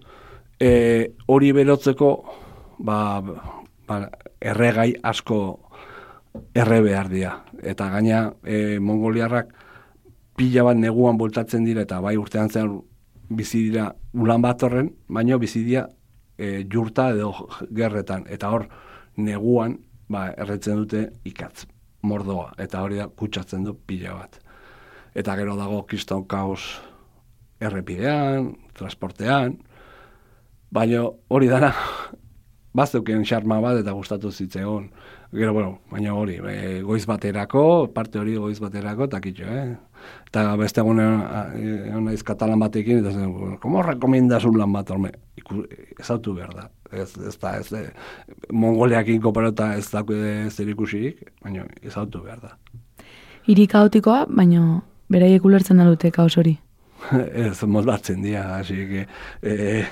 [0.60, 2.12] e, hori berotzeko,
[2.80, 3.00] ba,
[3.88, 4.02] ba,
[4.41, 5.39] erregai asko
[6.54, 7.34] erre behar dira.
[7.62, 9.54] Eta gaina, e, mongoliarrak
[10.39, 12.80] pila bat neguan bultatzen dira, eta bai urtean zen
[13.30, 15.86] bizi dira ulan bat horren, baina bizi dira
[16.38, 17.34] e, jurta edo
[17.76, 18.26] gerretan.
[18.32, 18.67] Eta hor,
[19.19, 19.78] neguan,
[20.10, 21.65] ba, erretzen dute ikatz
[22.02, 24.39] mordoa, eta hori da kutsatzen du pila bat.
[25.17, 26.80] Eta gero dago kriston kaos
[27.60, 29.58] errepidean, transportean,
[30.72, 31.74] baina hori dara,
[32.73, 34.89] bazeuken xarma bat eta gustatu zitzegon.
[35.32, 39.75] Gero, bueno, baina hori, e, goiz baterako, parte hori goiz baterako, eta kitxo, eh?
[40.29, 41.01] Eta beste egun
[42.05, 46.69] naiz katalan batekin, eta zen, komo rekomendas un lan bat, orme, ez autu behar da.
[46.89, 47.84] Ez, ez da, ez da,
[48.49, 50.01] mongoliak inkoparota ez da
[50.49, 52.55] zer ikusirik, baina ez autu behar da.
[53.49, 56.58] Iri kaotikoa, baina beraiek ulertzen da dute kaos hori.
[57.34, 59.05] ez moldatzen dira, hasi que,
[59.41, 59.86] eh,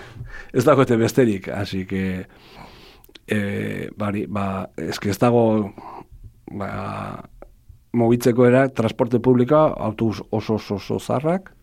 [0.54, 2.26] ez dagoete besterik, hasi que,
[3.28, 5.44] e, bari, ba, eske ez dago
[6.52, 6.70] ba,
[7.94, 11.54] mobitzeko era transporte publika autobus oso oso oso zarrak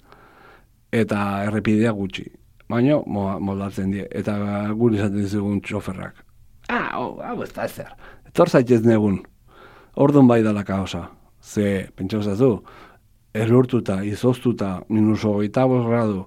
[0.92, 2.28] eta errepidea gutxi.
[2.68, 4.36] Baina moldatzen die eta
[4.72, 6.22] guri izaten dizugun txoferrak.
[6.68, 7.90] Ah, hau, oh, ez da ezer.
[8.28, 9.20] Etor zaitez negun.
[10.00, 11.08] Orduan bai dala kaosa.
[11.44, 12.62] Ze, pentsa zu,
[13.34, 16.24] erurtuta, izoztuta, minus hogeita gradu,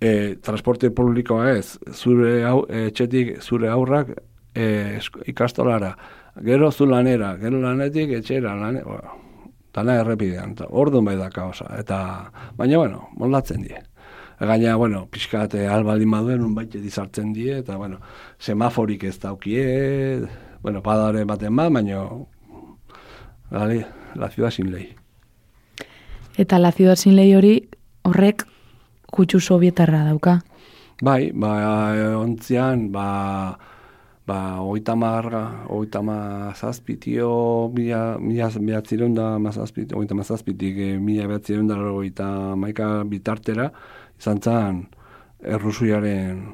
[0.00, 2.92] e, transporte publikoa ez, zure hau, e,
[3.40, 4.14] zure aurrak
[4.54, 5.96] e, ikastolara,
[6.42, 9.18] gero zu lanera, gero lanetik etxera, lane, bueno,
[9.74, 11.98] dana errepidean, orduan bai da kaosa, eta,
[12.56, 13.82] baina, bueno, moldatzen die.
[14.38, 18.00] Gaina, bueno, pixkate albaldin maduen, un baite dizartzen die, eta, bueno,
[18.38, 20.26] semaforik ez daukie,
[20.62, 22.02] bueno, padare baten bat, baina,
[23.50, 24.94] gali, la ciudad sin ley.
[26.36, 27.68] Eta la ciudad sin ley hori,
[28.02, 28.46] horrek,
[29.06, 30.40] kutsu sovietarra dauka?
[31.02, 31.52] Bai, ba,
[32.18, 33.58] ontzian, ba,
[34.26, 38.80] ba, oita marga, oita mazazpitio, mila, mila, mila
[39.14, 43.70] da mazazpit, oita mazazpitik, e, mila behatzireun da oita maika bitartera,
[44.18, 44.86] izan zan,
[45.44, 46.44] errusuiaren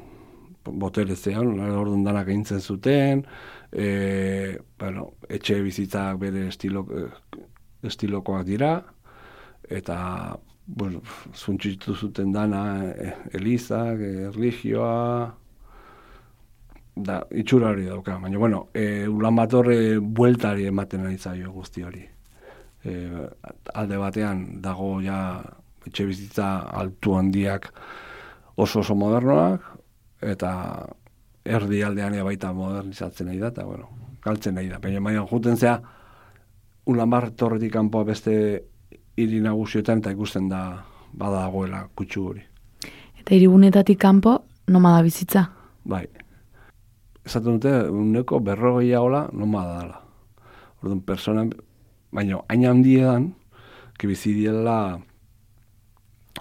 [0.65, 3.25] botelezean, orduan danak egintzen zuten,
[3.73, 6.85] e, bueno, etxe bizitzak bere estilo,
[7.87, 8.73] estilokoak dira,
[9.71, 11.03] eta, bueno,
[11.35, 15.37] zuntzitu zuten dana, e, elizak, erligioa,
[17.07, 21.83] da, itxura hori dauka, baina, bueno, e, ulan bat horre bueltari ematen ari zaio guzti
[21.83, 22.03] hori.
[22.85, 22.95] E,
[23.75, 25.41] alde batean, dago ja,
[25.87, 26.51] etxe bizitza
[26.83, 27.71] altu handiak
[28.57, 29.65] oso oso modernoak,
[30.21, 30.53] eta
[31.45, 33.89] erdi aldean baita modernizatzen nahi da, eta, bueno,
[34.23, 34.79] galtzen nahi da.
[34.79, 35.79] Baina, baina, juten zea,
[36.87, 38.35] ulan bat torretik kanpoa beste
[39.17, 40.63] hiri nagusietan, eta ikusten da,
[41.13, 42.43] badagoela kutsu hori.
[43.21, 44.39] Eta irigunetatik kanpo,
[44.71, 45.45] nomada bizitza?
[45.85, 46.07] Bai,
[47.25, 50.01] esaten dute, uneko berrogeia hola, noma da dala.
[50.81, 51.45] Orduan, persona,
[52.13, 53.31] baina, hain handiedan,
[54.01, 55.01] kibizi diela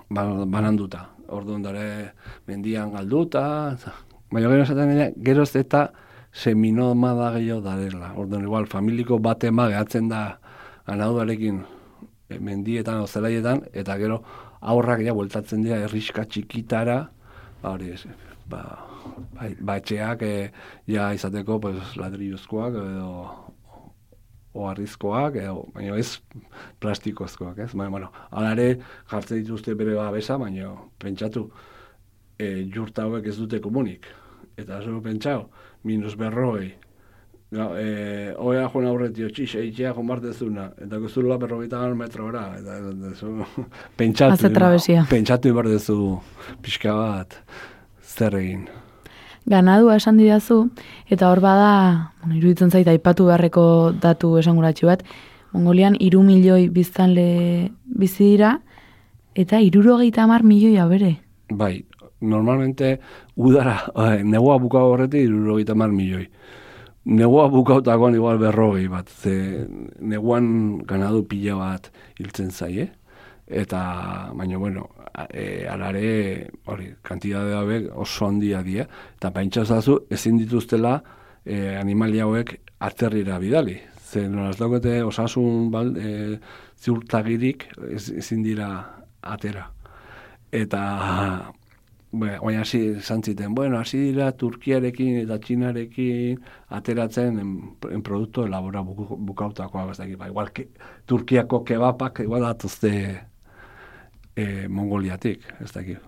[0.10, 1.10] bananduta.
[1.30, 2.14] Orduan, dara,
[2.48, 3.76] mendian galduta,
[4.32, 5.90] baina gero esaten gero ez eta
[6.32, 8.14] seminoma da gehiago darela.
[8.16, 10.40] Orduan, igual, familiko bate ma gehatzen da
[10.90, 11.64] anaudarekin
[12.30, 14.24] e, mendietan, ozelaietan, eta gero
[14.62, 17.00] aurrak ja bueltatzen dira erriska txikitara,
[17.62, 17.94] ba, hori
[18.50, 18.64] ba,
[19.38, 20.34] bai, batxeak e,
[20.90, 23.10] ja izateko pues, ladriozkoak edo
[24.60, 26.20] oarrizkoak, edo, baina ez
[26.82, 27.72] plastikozkoak, ez?
[27.74, 28.70] Baina, bueno, alare
[29.12, 31.46] jartzen dituzte bere babesa, baina pentsatu,
[32.38, 34.10] e, jurta hauek ez dute komunik.
[34.60, 35.46] Eta zo pentsau,
[35.88, 36.74] minus berroi,
[37.50, 43.48] No, eh, oea joan aurreti otxixe, itxea jomartezuna, eta guztula berrogeita metro ora, eta, eta,
[43.98, 44.52] pentsatu,
[45.10, 45.98] pentsatu ibardezu
[46.62, 47.34] pixka bat,
[48.18, 48.68] zer egin
[49.50, 50.70] ganadua esan didazu,
[51.10, 53.66] eta hor bada, bueno, iruditzen zait, aipatu beharreko
[54.02, 55.04] datu esanguratxu bat,
[55.50, 58.52] Mongolian iru milioi biztanle bizi dira,
[59.34, 61.16] eta iruro gehieta amar milioi abere.
[61.50, 61.86] Bai,
[62.22, 63.00] normalmente
[63.36, 66.28] udara, eh, negua bukau horretik iruro gehieta amar milioi.
[67.10, 69.66] Negua bukautakoan igual berrogei bat, ze
[70.00, 72.90] neguan ganadu pila bat hiltzen zai, eh?
[73.50, 74.86] eta baina bueno,
[75.30, 81.00] e, alare hori, kantidade hauek oso handia dira, eta paintza zazu ezin dituztela
[81.46, 83.78] e, animalia hauek atzerrira bidali.
[84.10, 86.40] Ze nolaz daukete osasun bal, e,
[86.80, 88.70] ziurtagirik ezin dira
[89.22, 89.70] atera.
[90.52, 90.82] Eta
[92.12, 96.40] baina hasi zantziten, bueno, hasi dira Turkiarekin eta Txinarekin
[96.74, 97.52] ateratzen en,
[97.92, 100.70] en produktu elabora bukautakoa, ba, igual ke,
[101.06, 103.29] Turkiako kebapak igual atuzte
[104.40, 106.00] e, Mongoliatik, ez dakit.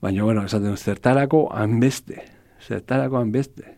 [0.00, 2.22] Baina, bueno, esaten, zertarako hanbeste,
[2.66, 3.76] zertarako hanbeste.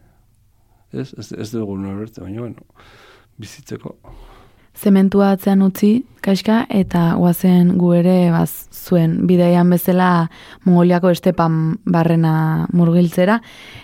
[0.93, 2.85] Ez, ez, ez dugu norbertze, baina, bueno,
[3.41, 3.97] bizitzeko.
[4.73, 5.91] Zementua atzean utzi,
[6.25, 10.31] kaixka, eta guazen gu ere baz, zuen bideian bezala
[10.65, 13.41] Mongoliako estepan barrena murgiltzera,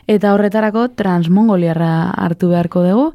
[0.09, 3.11] eta horretarako transmongoliarra hartu beharko dugu.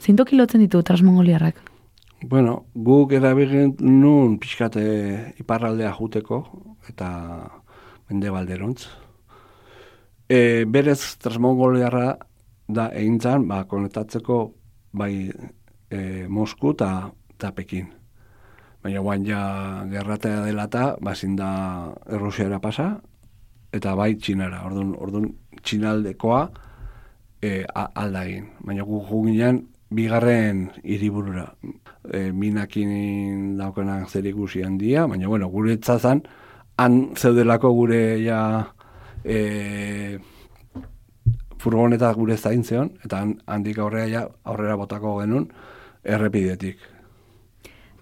[0.00, 1.71] Zinto kilotzen ditu transmongoliarrak?
[2.22, 4.82] Bueno, guk erabiltzen nun pixkate
[5.42, 6.36] iparraldea juteko,
[6.86, 7.08] eta
[8.06, 8.84] mende balderontz.
[10.30, 12.12] E, berez transmongoliarra
[12.68, 14.38] da egintzan, ba, konektatzeko
[14.94, 15.32] bai
[15.90, 17.90] e, Mosku eta Pekin.
[18.82, 19.42] Baina guain ja
[19.90, 21.50] gerratea dela eta bazin da
[22.06, 23.00] Errusiara pasa,
[23.74, 26.42] eta bai txinara, orduan, orduan txinaldekoa
[27.42, 28.46] e, aldagin.
[28.62, 31.46] Baina gu juginean bigarren hiriburura.
[32.10, 36.22] E, minakin daukenak zer ikusi handia, baina bueno, gure etzazan,
[36.78, 38.40] han zeudelako gure ja
[39.24, 40.18] e,
[41.62, 45.46] furgoneta gure zaintzeon, eta handik aurrera ja aurrera botako genuen
[46.02, 46.80] errepidetik.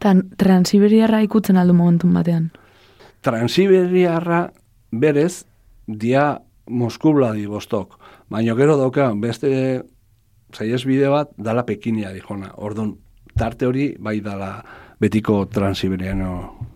[0.00, 2.48] Tan Transiberiarra ikutzen aldu momentun batean?
[3.20, 4.46] Transiberiarra
[4.90, 5.44] berez
[5.86, 7.98] dia Moskubla di bostok.
[8.30, 9.82] Baina gero dauka beste
[10.56, 12.52] zaiez bide bat dala Pekinia di jona.
[12.56, 12.94] Orduan,
[13.36, 14.62] tarte hori bai dala
[15.00, 16.70] betiko Transiberiano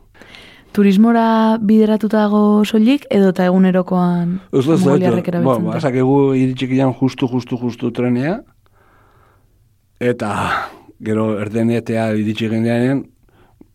[0.74, 5.78] turismora bideratuta dago soilik edo ta egunerokoan mongoliarrek erabiltzen bueno, da?
[5.78, 8.40] Bueno, egu iritxikian justu, justu, justu trenea,
[10.02, 10.30] eta
[11.04, 13.04] gero erdenetea iritsi gendeanen,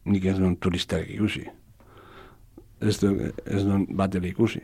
[0.09, 1.45] nik ez duen turistak ikusi.
[2.79, 4.61] Ez duen, ez duen bat ikusi.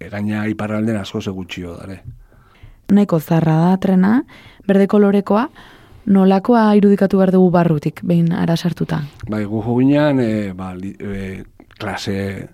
[0.00, 2.02] Egaina iparralden asko segutxio dare.
[2.92, 4.18] Naiko zarra da trena,
[4.68, 5.48] berde kolorekoa,
[6.06, 9.02] nolakoa irudikatu behar dugu barrutik, behin ara sartuta?
[9.28, 11.42] Bai, gu ginean, e, ba, li, e,
[11.78, 12.48] klase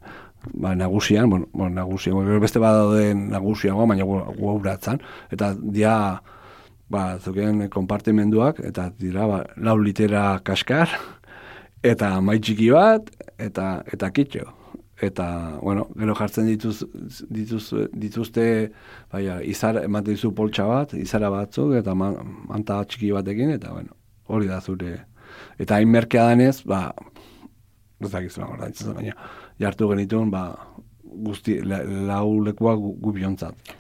[0.55, 5.95] ba, nagusian, bueno, bueno nagusian, bueno, beste badaude nagusiago, baina gu auratzen, eta dia,
[6.91, 10.95] ba, zuken kompartimenduak, eta dira, ba, lau litera kaskar,
[11.83, 14.60] eta maitxiki bat, eta eta kitxo.
[15.01, 16.83] Eta, bueno, gero jartzen dituz,
[17.33, 17.63] dituz,
[17.97, 18.45] dituzte,
[19.13, 22.19] baina, izar, ematen dizu poltsa bat, izara batzuk, eta man,
[22.51, 23.97] manta txiki batekin, eta, bueno,
[24.29, 24.99] hori da zure.
[25.63, 26.91] Eta hain merkea danez, ba,
[28.01, 29.17] ez dakiz baina
[29.61, 30.51] jartu genituen, ba,
[31.01, 33.73] guzti, la, lau lekua gu, gu biontzat.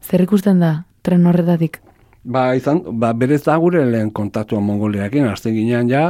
[0.00, 0.72] Zer ikusten da,
[1.04, 1.82] tren horretatik?
[2.24, 6.08] Ba, izan, ba, berez da gure lehen kontaktuan mongoliakin, azten ginean ja,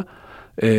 [0.56, 0.70] e,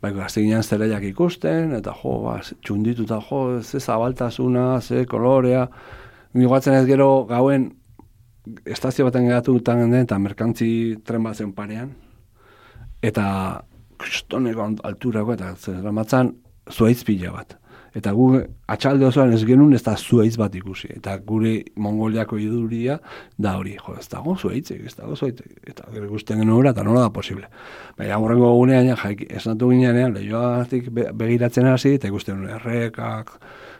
[0.00, 5.66] ba, azten ginean zereiak ikusten, eta jo, ba, txundituta, jo, ze zabaltasuna, ze kolorea,
[6.32, 7.70] migoatzen ez gero gauen,
[8.64, 11.92] estazio baten geratu den, eta merkantzi tren bat zen parean,
[13.02, 13.62] eta
[14.00, 16.34] kristoneko alturako eta zera matzan
[16.70, 17.59] zuaitz pila bat.
[17.96, 18.26] Eta gu
[18.70, 20.88] atxalde osoan ez genuen ez da zuaitz bat ikusi.
[20.94, 23.00] Eta gure mongoliako iduria
[23.38, 25.56] da hori, jo, ez dago zuaitzek, ez dago zuaitzek.
[25.72, 27.50] Eta gure guztien genuen eta nola da posible.
[27.98, 33.34] Baina horrengo gunean, jaik, esnatu ginean, lehioatik begiratzen hasi, eta ikusten errekak,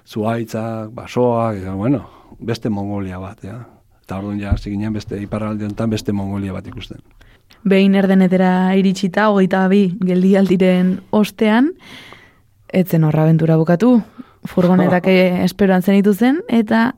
[0.07, 2.05] zuaitzak, basoak, eta bueno,
[2.41, 3.61] beste mongolia bat, ja.
[4.03, 6.99] Eta orduan ja, ziginean beste iparralde honetan beste mongolia bat ikusten
[7.65, 11.75] behin erdenetera iritsita, hogeita bi geldialdiren ostean,
[12.73, 14.01] etzen horra aventura bukatu,
[14.49, 15.07] furgonetak
[15.49, 16.95] esperoan zen zen, eta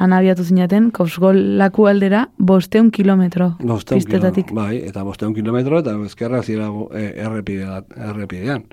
[0.00, 3.50] anabiatu zinaten, kausgol laku aldera, bosteun kilometro
[3.90, 4.52] pistetatik.
[4.56, 8.64] bai, eta bosteun kilometro, eta ezkerra zira e, errepidean.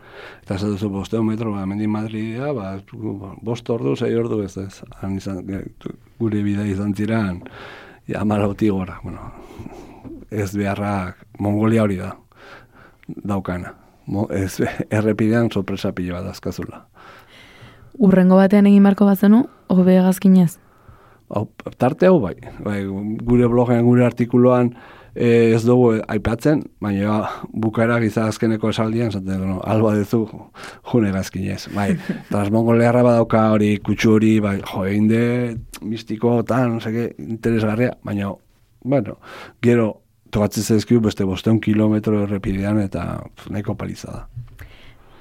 [0.43, 2.77] Eta ez duzu bosteun metro, ba, mendin Madridea, ba,
[3.43, 4.83] bost ordu, zei ordu, ez ez,
[5.17, 5.43] izan,
[6.19, 7.41] gure bidea izan ziren,
[8.07, 9.33] ja, marauti gora, bueno,
[10.31, 12.13] ez beharrak Mongolia hori da
[13.07, 13.75] daukana.
[14.08, 14.62] Mo, ez
[14.98, 16.86] errepidean sorpresa pila bat azkazula.
[17.98, 20.58] Urrengo batean egin marko bazenu, hobe gazkinez?
[21.78, 22.36] tarte hau bai.
[22.63, 22.84] bai.
[23.28, 24.72] Gure blogean, gure artikuloan
[25.17, 27.17] eh, ez dugu aipatzen, baina
[27.52, 30.24] bukara giza azkeneko esaldian, zaten, no, alba dezu,
[30.91, 31.67] june gazkinez.
[31.76, 31.89] Bai,
[32.32, 34.86] transmongolearra badauka hori, kutsu hori, bai, jo,
[35.82, 38.32] mistiko, tan, no seke, interesgarria, baina,
[38.84, 39.17] bueno,
[39.62, 40.02] gero,
[40.38, 43.06] tokatzen zaizkiu beste bosteun kilometro errepidean eta
[43.50, 44.26] nahiko paliza da.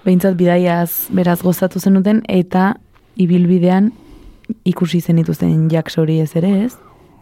[0.04, 2.74] Behintzat bidaiaz beraz gozatu zenuten eta
[3.16, 3.90] ibilbidean
[4.68, 6.74] ikusi zen ituzten jaks hori ez ere ez?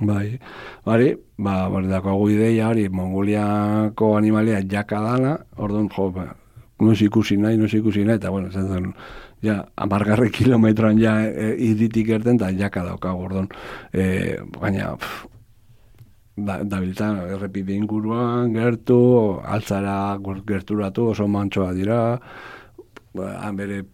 [0.04, 0.40] Bai,
[0.84, 6.32] bari, ba, bari dako ideia hori, Mongoliako animalia jaka dana, orduan, jo, ba,
[6.82, 8.88] nuz ikusi nahi, nuz ikusi nahi, eta bueno, zen zen,
[9.46, 13.48] ja, amargarri kilometroan ja e, iritik erten, eta jaka dauka, orduan,
[13.94, 14.90] e, baina,
[16.36, 22.00] da, dabiltan errepide inguruan gertu, altzara gerturatu oso mantsoa dira,
[23.14, 23.84] ba, bere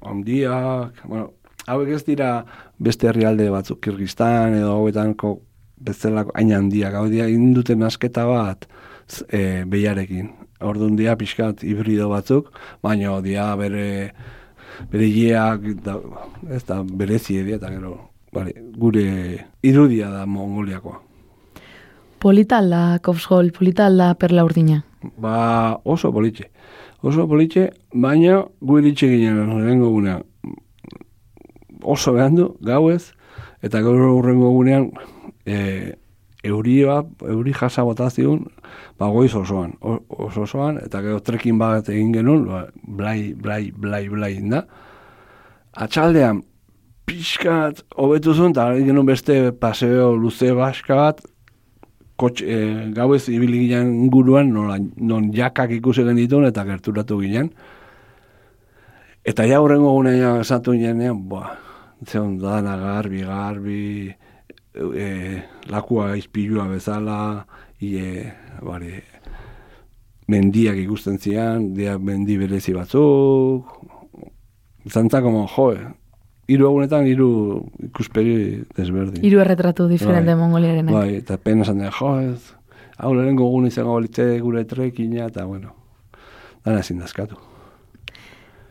[0.00, 1.32] ondiak, bueno,
[1.66, 2.32] hauek ez dira
[2.78, 5.38] beste herrialde batzuk, Kirgistan edo hauetanko
[5.84, 8.68] bezalako hain handiak, hau dira induten asketa bat
[9.28, 10.30] e, behiarekin.
[10.58, 12.50] Orduan dia pixkat hibrido batzuk,
[12.82, 14.12] baina dia bere
[14.90, 15.98] bere jeak, da,
[16.54, 17.96] ez da, berezie dira, eta gero,
[18.34, 19.04] bale, gure
[19.66, 21.07] irudia da Mongoliakoa.
[22.18, 24.82] Polita alda, Kopsgol, polita alda perla urdina.
[25.16, 26.48] Ba, oso politxe.
[27.06, 30.24] Oso politxe, baina gu iritxe ginen horrengo gunean.
[31.82, 33.12] Oso behandu, gauez,
[33.62, 34.88] eta gaur horrengo gunean
[35.46, 35.94] e,
[36.42, 38.48] euria, euri jasa bota zigun,
[38.98, 43.70] ba, goiz osoan, o- oso osoan, eta gero trekin bat egin genuen, ba, blai, blai,
[43.70, 44.64] blai, blai, da.
[45.78, 46.42] Atxaldean,
[47.06, 51.22] pixkat, hobetu zuen, eta genuen beste paseo luze baska bat,
[52.18, 57.52] kotxe, e, gauez ibili ginen inguruan, nola, non jakak ikusi genituen eta gerturatu ginen.
[59.28, 61.52] Eta ja horrengo gunean esatu ginean, boa,
[62.06, 63.84] zeon dana garbi, garbi,
[64.74, 65.06] e,
[65.70, 67.20] lakua izpilua bezala,
[67.80, 68.26] ie,
[68.62, 68.98] bari,
[70.28, 73.70] mendiak ikusten zian, dia mendi berezi batzuk,
[74.90, 75.70] zantza como, jo,
[76.48, 77.28] hiru egunetan hiru
[77.90, 79.20] ikuspegi desberdin.
[79.24, 80.40] Hiru erretratu diferente Bai.
[80.40, 80.94] mongoliarenak.
[80.94, 82.54] Bai, eta pena esan dira, jo, ez,
[82.98, 85.74] hau lehenengo egun izango balitze gure trekina, eta bueno,
[86.64, 87.36] dana ezin dazkatu.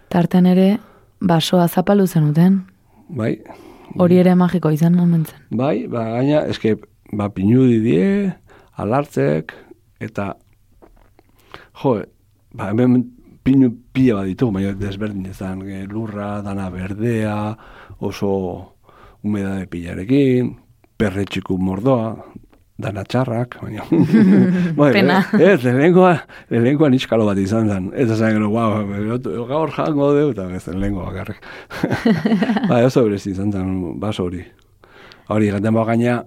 [0.10, 0.68] Tartean ere,
[1.22, 2.62] basoa zapalu zenuten.
[3.10, 3.38] Bai,
[3.98, 5.40] Hori ere magiko izan omentzen.
[5.50, 6.76] bai, ba, gaina, eske,
[7.14, 8.34] ba, pinudi die,
[8.76, 9.54] alartzek,
[10.04, 10.34] eta,
[11.82, 11.94] jo,
[12.54, 13.06] ba, hemen
[13.48, 17.38] pinu pila bat ditugu, baina desberdin ezan, e, lurra, dana berdea,
[18.04, 18.32] oso
[19.24, 20.52] humedade pilarekin,
[21.00, 22.12] perretxiku mordoa,
[22.78, 23.86] dana txarrak, baina...
[24.78, 25.22] bai, Pena.
[25.40, 26.12] eh, Ez, lehenengoa,
[26.52, 27.88] lehenengoa niskalo bat izan zen.
[27.98, 28.84] Ez esan gero, guau,
[29.50, 31.42] gaur jango deu, eta ez lehenengoa bakarrik.
[32.70, 34.44] bai, oso berezi izan zen, baso hori.
[35.34, 36.20] Hori, gaten ba gaina,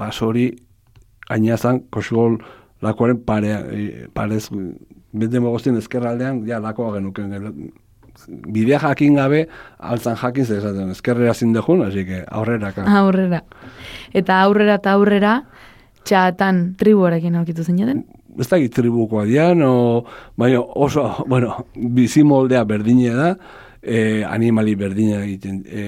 [0.00, 0.50] baso hori,
[1.28, 2.40] gaina zen, kosugol
[2.84, 4.48] lakoaren pare, eh, parez,
[5.18, 7.70] bete mogoztien ezkerraldean, ja, lakoa genuken,
[8.26, 9.46] bidea jakin gabe,
[9.78, 12.86] altzan jakin zer esaten, ezkerrera zindejun, así que aurreraka.
[13.00, 13.42] Aurrera.
[14.12, 15.34] Eta aurrera eta aurrera,
[16.06, 18.04] txatan tribuarekin aurkitu zineten.
[18.36, 20.04] ez dakit tribukoa dian, o,
[20.36, 23.30] baina oso, bueno, bizi moldea berdine da,
[23.80, 25.84] e, animali berdina egiten e,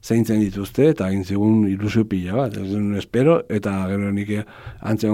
[0.00, 4.32] zeintzen dituzte, eta egin zigun ilusio pila bat, ez duen espero, eta gero nik
[4.80, 5.12] antzen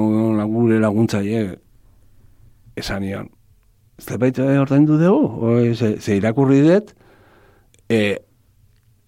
[0.52, 1.58] gure laguntzaile
[2.76, 3.30] esan nion,
[4.00, 6.94] zerbait ordaindu dugu, o, ze, ze irakurri dut,
[7.88, 8.18] e,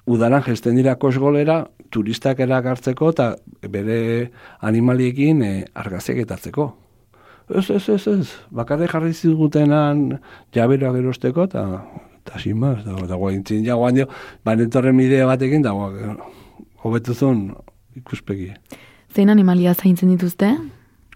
[0.06, 3.28] udaran gesten dira kosgolera, turistak erakartzeko eta
[3.70, 4.30] bere
[4.66, 6.66] animaliekin e, argazeketatzeko.
[7.46, 10.18] Ez, ez, ez, ez, bakarrik jarri zigutenan
[10.54, 11.62] jaberoak erosteko eta
[12.26, 14.08] eta sin más, da, da guaintzin ja guan dio,
[14.44, 16.18] banetorren idea batekin, da guan,
[16.82, 17.52] hobetu zuen
[17.94, 18.50] ikuspegi.
[19.14, 20.50] Zein animalia zaintzen dituzte?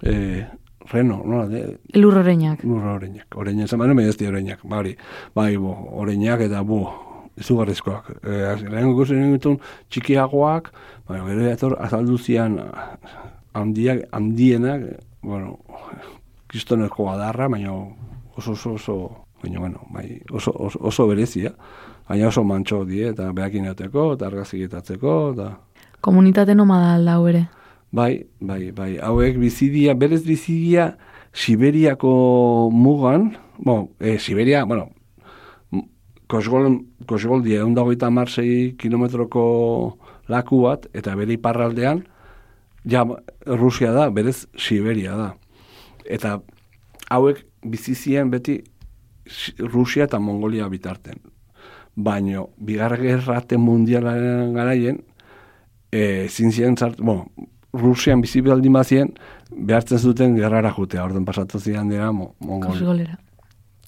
[0.07, 0.47] E,
[0.89, 2.65] reno, no, de, Elur oreinak.
[2.65, 3.27] Lurra oreinak.
[3.37, 4.65] Oreinak, esan baino medezti oreinak.
[4.65, 4.97] Bari,
[5.35, 6.85] bai, bo, oreinak eta bu,
[7.41, 8.11] izugarrizkoak.
[8.23, 9.59] E, lehen ikusi ditun
[9.91, 10.73] txikiagoak,
[11.09, 12.59] bai, gero etor azaldu zian
[13.57, 14.87] handiak, handienak,
[15.23, 15.59] bueno,
[16.51, 18.99] kristoneko adarra, baina oso, oso, oso,
[19.43, 21.55] baina, bueno, bai, oso, oso, oso berezia,
[22.09, 23.89] baina oso mantxo die, eta behakin eta
[24.27, 25.51] argaziketatzeko, eta...
[26.01, 27.49] Komunitate nomada alda ere.
[27.93, 28.99] Bai, bai, bai.
[29.03, 30.97] Hauek bizidia, berez bizidia
[31.33, 34.91] Siberiako mugan, bueno, e, Siberia, bueno,
[36.31, 39.43] Kosgoldi egun dagoita marsei kilometroko
[40.31, 42.05] laku bat, eta bere iparraldean,
[42.87, 43.03] ja,
[43.47, 45.33] Rusia da, berez Siberia da.
[46.07, 46.41] Eta
[47.11, 48.63] hauek bizizien beti
[49.31, 51.21] Si- Rusia eta Mongolia bitarten.
[51.95, 55.05] Baino, bigarren gerrate mundialaren garaien,
[55.93, 57.29] e, zintzien zart, bueno,
[57.73, 59.13] Rusian bizi baldin bazien,
[59.51, 63.19] behartzen zuten gerrara jutea, orden pasatu zian dira mo, Mongol, Kosgolera.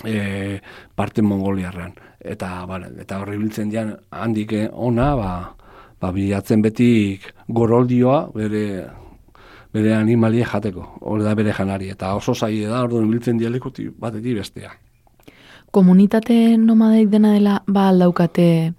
[0.05, 0.61] e,
[0.95, 1.95] parte mongoliarran.
[2.21, 5.31] Eta, bale, eta horri biltzen dian handik eh, ona, ba,
[6.00, 8.65] ba bilatzen betik goroldioa bere
[9.73, 14.37] bere animalie jateko, hori da bere janari, eta oso zaile da, orduan biltzen dialekoti batetik
[14.42, 14.73] bestea.
[15.73, 18.75] Komunitate nomadek dena dela, ba aldaukate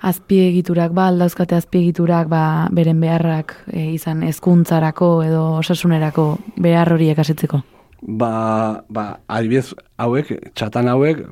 [0.00, 6.26] azpiegiturak, ba aldauzkate azpiegiturak, ba beren beharrak e, izan hezkuntzarako edo osasunerako
[6.56, 7.62] behar horiek asetzeko.
[8.02, 11.24] Ba, ba, adibidez hauek, txatan hauek,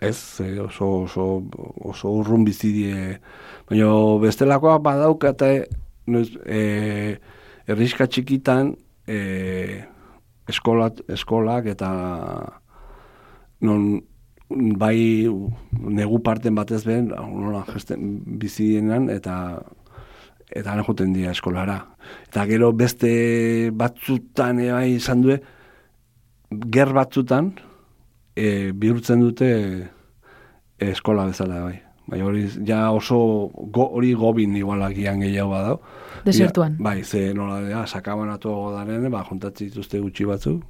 [0.00, 1.26] ez, eh, oso, oso,
[1.84, 3.18] oso urrun bizi die,
[3.68, 3.90] baina
[4.22, 5.52] bestelakoa badaukate,
[6.06, 7.16] noiz, e,
[7.68, 8.74] erriska txikitan,
[9.06, 9.84] e,
[10.48, 11.90] eskolat, eskolak eta
[13.66, 14.00] non
[14.50, 15.26] bai
[15.72, 19.62] negu parten batez ben, nola gesten bizienan eta
[20.46, 21.80] eta han joten dira eskolara.
[22.28, 25.40] Eta gero beste batzutan e, bai izan due,
[26.72, 27.50] ger batzutan
[28.36, 29.50] e, bihurtzen dute
[30.78, 31.80] eskola bezala bai.
[32.06, 33.18] Bai, hori ja oso
[33.74, 35.80] go, hori gobin igualagian gehiago badau.
[36.22, 36.76] Desertuan.
[36.78, 40.60] Bai, ze nola da, sakabanatu daren, ba, jontatzi dituzte gutxi batzu.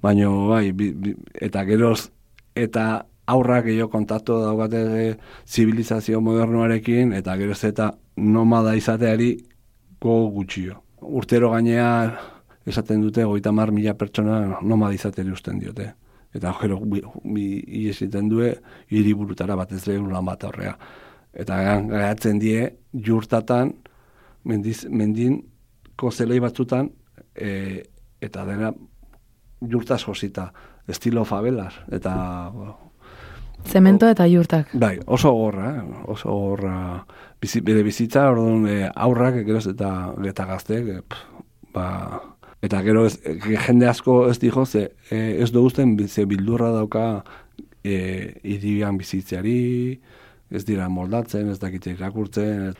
[0.00, 1.12] Baina, bai, bi, bi,
[1.44, 2.08] eta geroz,
[2.54, 5.16] eta aurrak gehiago kontatu daukate
[5.48, 9.36] zibilizazio modernoarekin, eta geroz eta nomada izateari
[10.00, 10.82] go gutxio.
[11.00, 11.88] Urtero gainea
[12.66, 15.92] esaten dute, goita mar mila pertsona nomada izateri usten diote
[16.34, 17.46] eta gero bi, bi
[17.84, 18.50] iesiten due
[18.90, 20.74] hiriburutara batez lehen lan bat horrea.
[21.34, 22.66] Eta gaiatzen die
[23.06, 23.72] jurtatan
[24.44, 25.40] mendiz, mendin
[25.96, 26.90] kozelei batzutan
[27.34, 27.82] e,
[28.22, 28.72] eta dena
[29.62, 30.50] jurtaz josita
[30.88, 32.14] estilo favelas eta
[33.64, 34.68] Zemento eta jurtak.
[34.76, 36.02] Bai, oso gorra, eh?
[36.12, 37.06] oso gorra
[37.40, 39.88] bizi, bere bizitza, orduan e, aurrak, geroz eta,
[40.28, 41.22] eta gazteek, e,
[41.72, 41.86] ba,
[42.64, 43.18] Eta gero ez,
[43.66, 47.24] jende asko ez dijo, ze e, ez duguzten ze bildurra dauka
[47.84, 50.00] e, iribian bizitzeari,
[50.50, 52.72] ez dira moldatzen, ez dakite irakurtzen.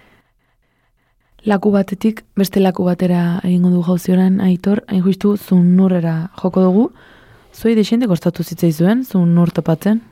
[1.44, 6.92] Laku batetik, beste laku batera egingo du jauzioran, aitor, hain justu, zun joko dugu.
[7.54, 10.02] Zuei desente kostatu zitzaizuen, zun nur topatzen?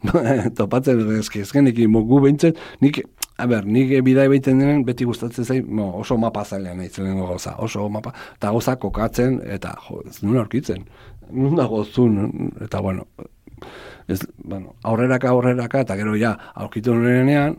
[0.58, 3.02] topatzen, ezke, ezken ekin, gu behintzen, nik
[3.40, 7.16] A ber, nik bidai baiten denen beti gustatzen zain, mo, oso mapa zailean nahi zen
[7.16, 10.82] goza, oso mapa, eta goza kokatzen, eta jo, ez nuen aurkitzen,
[11.30, 13.06] nuen dago zun, eta bueno,
[14.08, 17.56] ez, bueno, aurreraka, aurreraka, eta gero ja, aurkitu nuenean,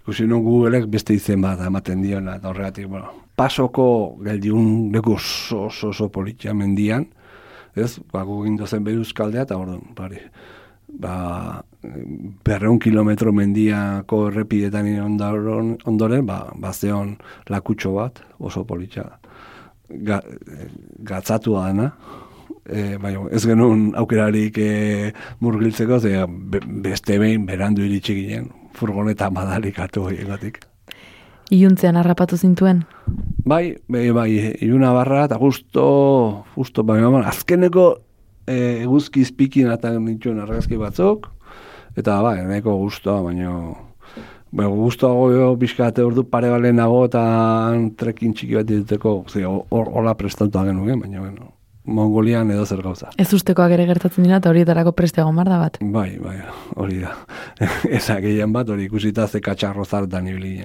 [0.00, 3.88] ikusi nuen Googleek beste izen bat ematen diona, eta horregatik, bueno, pasoko
[4.24, 7.04] geldiun leku oso, oso, oso politia mendian,
[7.78, 8.24] ez, ba,
[8.66, 10.20] zen beruzkaldea, eta orduan, bari,
[10.88, 11.62] ba,
[12.44, 17.16] berreun kilometro mendiako errepidetan ondoren, ondoren ba, bazeon
[17.48, 19.04] lakutxo bat, oso politxa,
[19.88, 20.20] ga,
[20.98, 21.90] gatzatu dana,
[22.68, 24.70] e, bai, ez genuen aukerarik e,
[25.40, 26.24] murgiltzeko, ze
[26.88, 30.62] beste behin berandu iritsi ginen, furgoneta madalik atu egatik.
[31.54, 32.84] Iuntzean harrapatu zintuen?
[33.48, 34.30] Bai, bai, bai,
[34.64, 37.88] iuna barra, eta justo, justo, bai, bai, azkeneko
[38.44, 41.30] e, eguzki izpikin eta nituen argazki batzuk,
[41.96, 43.52] eta bai, nahiko guztua, baina
[44.48, 47.20] Ba, guztua goio bizkate ordu pare bale nago eta
[48.00, 49.12] trekin txiki bat dituteko,
[49.76, 51.52] hor hola prestatuta genuen, baina bueno,
[51.88, 53.08] Mongolian edo zer gauza.
[53.16, 55.78] Ez ustekoak ere gertatzen dira eta horietarako presteago mar da bat.
[55.80, 56.36] Bai, bai,
[56.76, 57.14] hori da.
[58.00, 60.58] Eza gehien bat, hori ikusita ze katxarro zartan ibili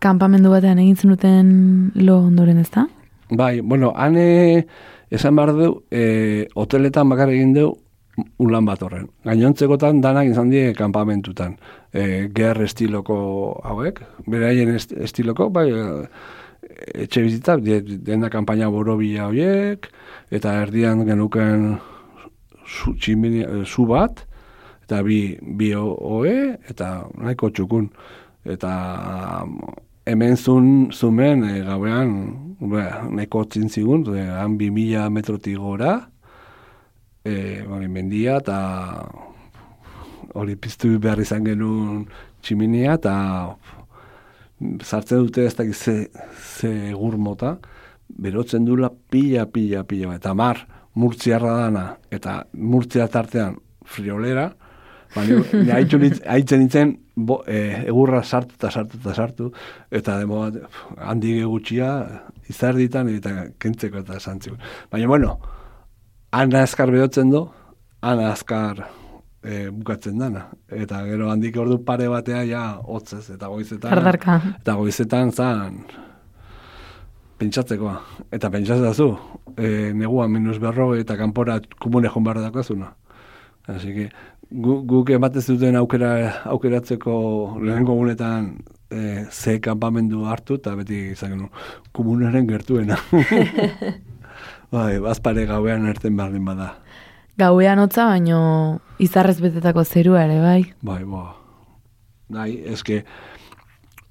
[0.00, 0.18] genen.
[0.18, 2.86] Kampamendu batean egin zenuten lo ondoren ez da?
[3.30, 4.66] Bai, bueno, hane
[5.10, 7.74] esan behar du, e, hoteletan bakar egin du,
[8.38, 9.08] ulan bat horren.
[9.24, 11.56] Gainontzekotan danak izan die kanpamentutan.
[11.92, 16.08] E, ger estiloko hauek, beraien estiloko, bai, e,
[17.04, 19.86] etxe bizitza, dena kampaina borobila horiek,
[20.30, 21.78] eta erdian genuken
[22.66, 24.24] zu, tximini, zu bat,
[24.84, 27.90] eta bi, bi oe, eta nahiko txukun.
[28.48, 29.44] Eta
[30.06, 32.14] hemen zun, zumen e, gauean,
[32.60, 34.04] nahiko txintzigun,
[34.36, 35.96] han bi mila metrotik gora,
[37.24, 38.58] e, hori mendia eta
[40.38, 42.04] hori piztu behar izan genuen
[42.44, 43.14] tximinia eta
[44.84, 45.94] sartzen dute ez dakit ze,
[46.36, 47.56] ze egur mota,
[48.08, 54.50] berotzen dula pila, pila, pila, eta mar, murtziarra dana, eta murtzia tartean friolera,
[55.14, 59.50] baina haitzen nintzen bo, e, egurra sartu eta sartu eta sartu,
[59.90, 60.58] eta demo bat,
[60.98, 61.90] handi gutxia,
[62.50, 64.56] izarditan eta kentzeko eta santziko.
[64.92, 65.36] Baina, bueno,
[66.32, 67.44] ana azkar behotzen du,
[68.00, 68.84] ana azkar
[69.42, 70.46] e, bukatzen dana.
[70.68, 73.92] Eta gero handik ordu pare batea ja hotzez, eta goizetan.
[73.96, 74.40] Ardarka.
[74.60, 75.82] Eta goizetan zan
[77.40, 77.96] pentsatzekoa.
[78.36, 79.10] Eta pentsatzen zu,
[79.56, 82.94] e, negua minus berro eta kanpora kumune joan barra dakozuna.
[83.66, 84.10] Así que
[84.50, 86.12] guk gu ematez duten aukera,
[86.50, 87.14] aukeratzeko
[87.62, 88.52] lehenko gunetan
[88.90, 91.48] e, ze kanpamendu hartu eta beti izan
[91.92, 92.98] komunaren gertuena.
[94.74, 96.74] Bai, bazpare gauean erten berdin bada.
[97.38, 98.40] Gauean hotza, baino
[99.02, 100.60] izarrez betetako zerua ere, bai?
[100.86, 101.24] Bai, bo.
[102.30, 103.00] Bai, eske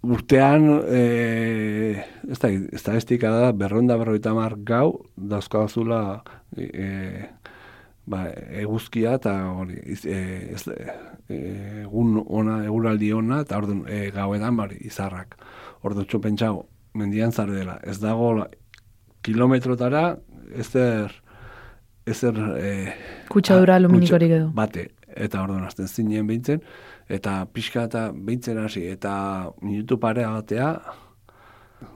[0.04, 2.84] urtean, e, ez da, ez
[3.22, 6.24] da berronda berroita mar gau, dauzkazula
[6.58, 7.28] e,
[8.10, 8.24] ba,
[8.62, 10.18] eguzkia eta hori, e,
[10.56, 10.88] ez, e,
[11.84, 15.36] egun ona, eguraldi ona, eta orduan e, gauetan bari, izarrak.
[15.86, 16.64] Orduan txopentsau,
[16.98, 17.78] mendian zare dela.
[17.86, 18.32] Ez dago
[19.26, 20.18] kilometrotara,
[20.56, 21.14] ez der
[22.10, 22.40] ezer...
[22.58, 22.72] E,
[23.30, 24.50] Kutsadura aluminikorik edo.
[24.58, 26.64] Bate, eta orduan azten zinen behintzen,
[27.10, 29.14] eta pixka eta behintzen hasi, eta
[29.62, 30.72] minutu parea batea,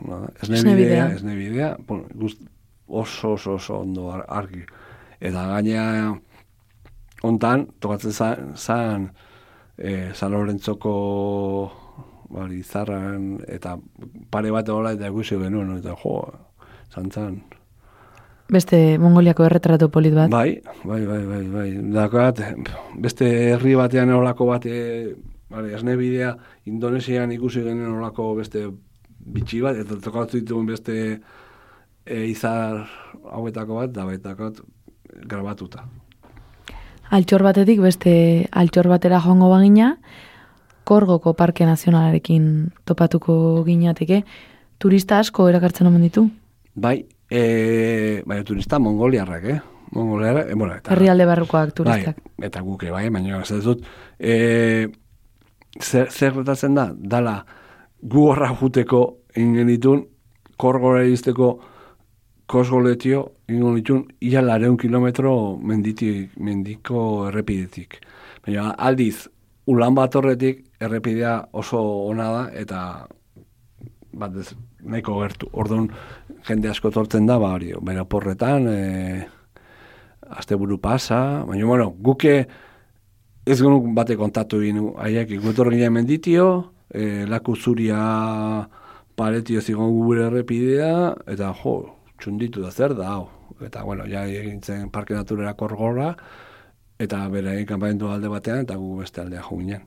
[0.06, 1.10] no, esne Esne bidea, bidea.
[1.18, 2.42] esne bidea, bueno, gust,
[2.88, 4.64] oso, oso, oso ondo ar- argi.
[5.24, 6.12] Eta gainea,
[7.24, 9.06] ontan, tokatzen zan, zan
[9.78, 10.96] e, San Lorentzoko
[12.34, 13.78] bari, zarran, eta
[14.34, 16.18] pare bat hola, eta ikusi genuen, eta jo,
[16.92, 17.38] zantzan.
[18.54, 20.34] Beste Mongoliako erretrato polit bat.
[20.34, 21.70] Bai, bai, bai, bai, bai.
[21.94, 22.42] Dakat,
[23.02, 24.76] beste herri batean olako bate,
[25.54, 26.36] bale, esne bidea,
[26.70, 28.68] Indonesian ikusi genuen olako beste
[29.24, 30.98] bitxi bat, eta tokatu ditugun beste
[32.04, 32.84] e, izar
[33.32, 34.60] hauetako bat, da betakat
[35.28, 35.86] grabatuta.
[37.14, 38.14] Altxor batetik beste
[38.52, 39.98] altxor batera joango bagina,
[40.84, 42.48] Korgoko Parke Nazionalarekin
[42.86, 44.24] topatuko ginateke.
[44.80, 46.26] Turista asko erakartzen omen ditu.
[46.76, 49.60] Bai, e, bai, turista mongoliarrak, eh?
[49.96, 50.92] Mongoliarrak, e, bueno, eta...
[50.92, 52.20] Herrialde barrukoak turistak.
[52.36, 53.86] Bai, eta guke, bai, baina ez dut.
[54.20, 54.90] E,
[55.80, 56.90] zer, zer da?
[56.98, 57.38] Dala,
[58.02, 59.06] gu horra juteko
[59.40, 60.04] ingen ditun,
[60.58, 61.54] korgora izteko
[62.46, 68.00] kosgoletio ingen ditun, ia lareun kilometro menditik, mendiko errepidetik.
[68.46, 69.28] Baina aldiz,
[69.72, 72.80] ulan bat horretik errepidea oso ona da, eta
[74.14, 74.52] bat ez,
[74.84, 75.50] nahiko gertu.
[75.54, 75.88] Orduan,
[76.48, 79.24] jende asko tortzen da, ba, hori, bera porretan, e,
[80.34, 82.36] asteburu pasa, baina, bueno, guke
[83.46, 86.48] ez genuk bate kontatu ginu, haiek ikutor ginen menditio,
[86.90, 88.00] e, laku zuria
[89.16, 91.78] paretio zigon gure errepidea, eta jo,
[92.20, 93.43] txunditu da zer da, hau.
[93.66, 96.14] Eta, bueno, ja egin zen parke naturera korgora,
[97.00, 99.86] eta bere egin kanpamentu alde batean, eta gu beste aldea jo ginen.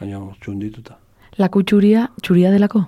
[0.00, 0.98] Baina, txundituta.
[1.40, 2.84] Laku txuria, txuria delako?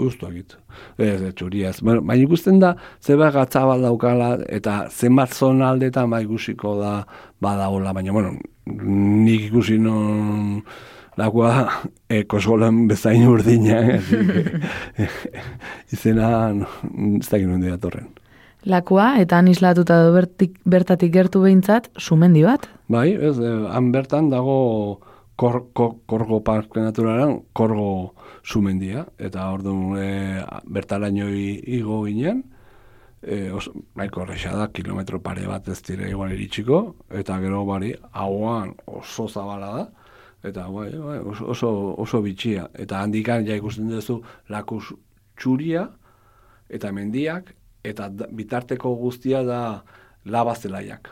[0.00, 0.54] Ustu egit.
[0.98, 1.80] Ez, ez, txuriaz.
[1.84, 2.74] Bueno, baina ikusten da,
[3.04, 6.94] zeba gatzabal daukala, eta zenbat zona aldetan bai ikusiko da
[7.42, 8.36] badaola, baina, bueno,
[8.70, 10.62] nik ikusi non
[11.20, 11.50] lakoa
[12.08, 15.08] e, kosgolan bezain urdina, eh,
[15.94, 16.70] izena, no,
[17.18, 18.08] ez dakit nondik datorren.
[18.64, 22.68] Lakua, eta han islatuta do bertik, bertatik gertu behintzat, sumendi bat.
[22.88, 25.00] Bai, ez, eh, han bertan dago
[25.40, 30.08] kor, kor, korgo parke naturalan, korgo sumendia, eta orduan e,
[30.68, 32.42] bertaraino igo ginen,
[33.22, 38.74] e, oso, nahiko da, kilometro pare bat ez dira igual iritsiko, eta gero bari, hauan
[38.86, 39.86] oso zabala da,
[40.44, 42.68] eta bai, bai, oso, oso bitxia.
[42.74, 44.92] Eta handikan ja ikusten duzu lakus
[45.36, 45.88] txuria,
[46.68, 47.54] eta mendiak,
[47.84, 49.60] eta bitarteko guztia da
[50.24, 51.08] laba zelaiak.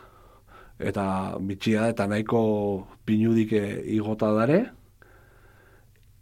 [0.78, 2.40] Eta bitxia eta nahiko
[3.06, 4.60] pinudik eh, igota dare,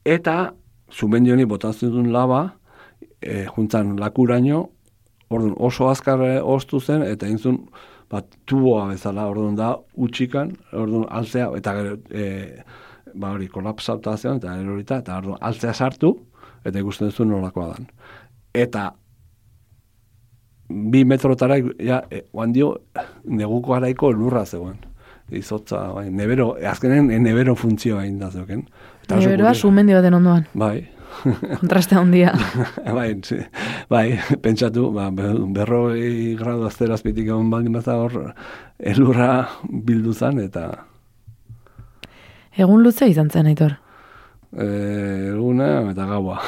[0.04, 0.52] eta
[0.92, 2.56] zumendi honi botatzen duen laba,
[3.20, 4.62] e, juntzan lakuraino,
[5.28, 7.64] orduan oso azkar eh, oztu zen, eta intzun,
[8.10, 12.26] bat tuboa bezala, orduan da, utxikan, orduan altzea, eta gero, e,
[13.18, 16.12] ba hori, kolapsauta zeon, eta erorita, eta orduan altzea sartu,
[16.64, 17.90] eta ikusten zuen nolakoa dan.
[18.54, 18.92] Eta
[20.68, 22.72] bi metrotara, ja, e, oan dio,
[23.24, 24.76] neguko araiko lurra zegoen.
[25.30, 28.66] Izotza, bai, nebero, azkenen e, nebero funtzioa egin da zeuken.
[29.10, 30.44] Neberoa sumendi baten ondoan.
[30.54, 30.86] Bai,
[31.60, 32.32] Kontraste handia.
[32.98, 33.38] bai, sí.
[33.90, 38.32] bai, pentsatu, ba, be- berroi gradu azterazpitik egon baldin baza hor,
[38.78, 40.68] elurra bildu zan, eta
[42.56, 43.74] Egun luze izan zen, aitor.
[44.56, 44.66] e,
[45.34, 46.38] eguna eta gaua.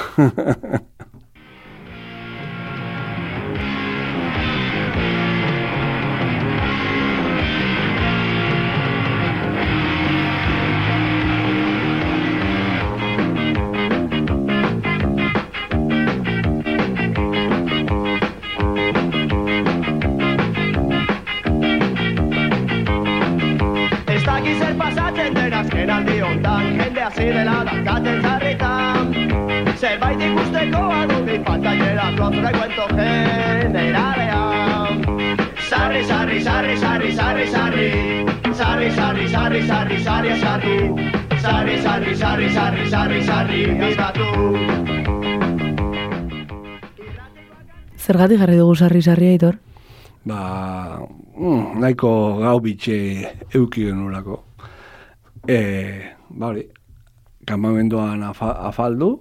[48.08, 49.58] Zergatik jarri dugu sarri-sarri, aitor?
[50.28, 51.00] ba,
[51.36, 52.96] mm, nahiko gau bitxe
[53.54, 54.42] euki genulako.
[55.48, 55.58] E,
[56.30, 56.64] ba hori,
[57.48, 59.12] kanpamenduan afa, afaldu,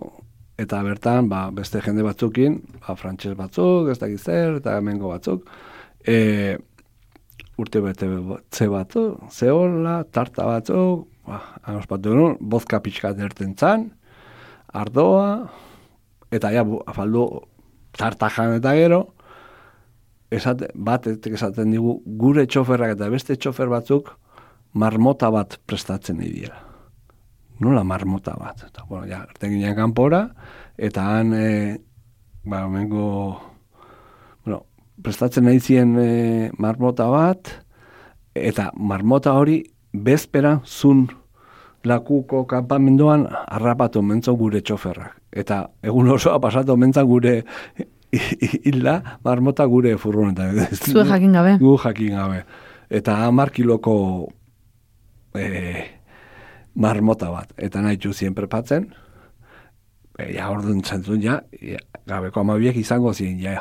[0.60, 5.46] eta bertan, ba, beste jende batzukin, ba, frantses batzuk, ez dakit zer, eta hemengo batzuk,
[6.08, 6.58] e,
[7.58, 8.10] urte bete
[8.52, 13.92] ze batzuk, zehola, tarta batzuk, ba, han ospatu genuen, bozka pixka derten zan,
[14.74, 15.48] ardoa,
[16.32, 17.28] eta ja, afaldu
[17.98, 19.02] tarta jan eta gero,
[20.32, 24.14] esate, batetik esaten digu, gure txoferrak eta beste txofer batzuk
[24.78, 26.60] marmota bat prestatzen dira.
[27.64, 28.68] Nola marmota bat.
[28.68, 30.28] Eta, bueno, ja, arte ginen kanpora,
[30.78, 31.78] eta han, e,
[32.46, 33.08] ba, mengo,
[34.46, 34.62] bueno,
[35.02, 36.12] prestatzen nahi zien e,
[36.62, 37.50] marmota bat,
[38.38, 41.08] eta marmota hori bezpera zun
[41.88, 45.16] lakuko kanpamenduan harrapatu mentzo gure txoferrak.
[45.38, 47.42] Eta egun osoa pasatu mentza gure
[48.68, 50.50] hilda marmota gure furgoneta.
[50.92, 51.58] Zue jakin gabe.
[51.62, 52.42] Gu jakin gabe.
[52.90, 53.96] Eta hamar kiloko
[55.38, 55.84] e,
[56.76, 57.54] marmota bat.
[57.58, 58.90] Eta nahi txu zien prepatzen.
[60.18, 63.60] E, ja, orduan zentzun, ja, ja, gabeko amabiek izango zien, ja.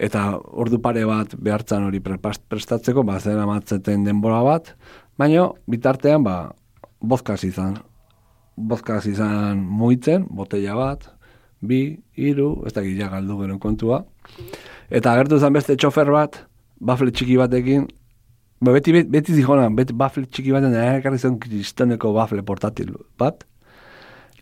[0.00, 4.74] Eta ordu pare bat behartzan hori prestatzeko, ba, zen amatzeten denbora bat,
[5.20, 6.36] baina bitartean, ba,
[7.00, 7.78] bozkaz izan.
[8.68, 11.06] Bozkaz izan muitzen, botella bat,
[11.60, 14.02] bi, hiru, ez da gila galdu gero kontua.
[14.90, 16.42] Eta agertu zen beste txofer bat,
[16.80, 17.86] bafle txiki batekin,
[18.60, 22.92] ba, beti, beti, beti zihona, beti bafle txiki baten, eh, ekarri zen kristoneko bafle portatil
[23.20, 23.46] bat.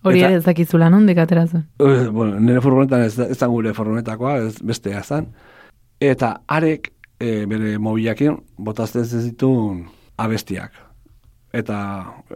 [0.07, 1.65] Hori ere ez dakizula non dekatera zen.
[1.83, 5.33] Eh, bueno, nire furgonetan ez, ez gure furgonetakoa, ez bestea zan.
[5.99, 9.83] Eta arek e, bere mobilakin botazten ez ditun
[10.19, 10.88] abestiak.
[11.51, 11.77] Eta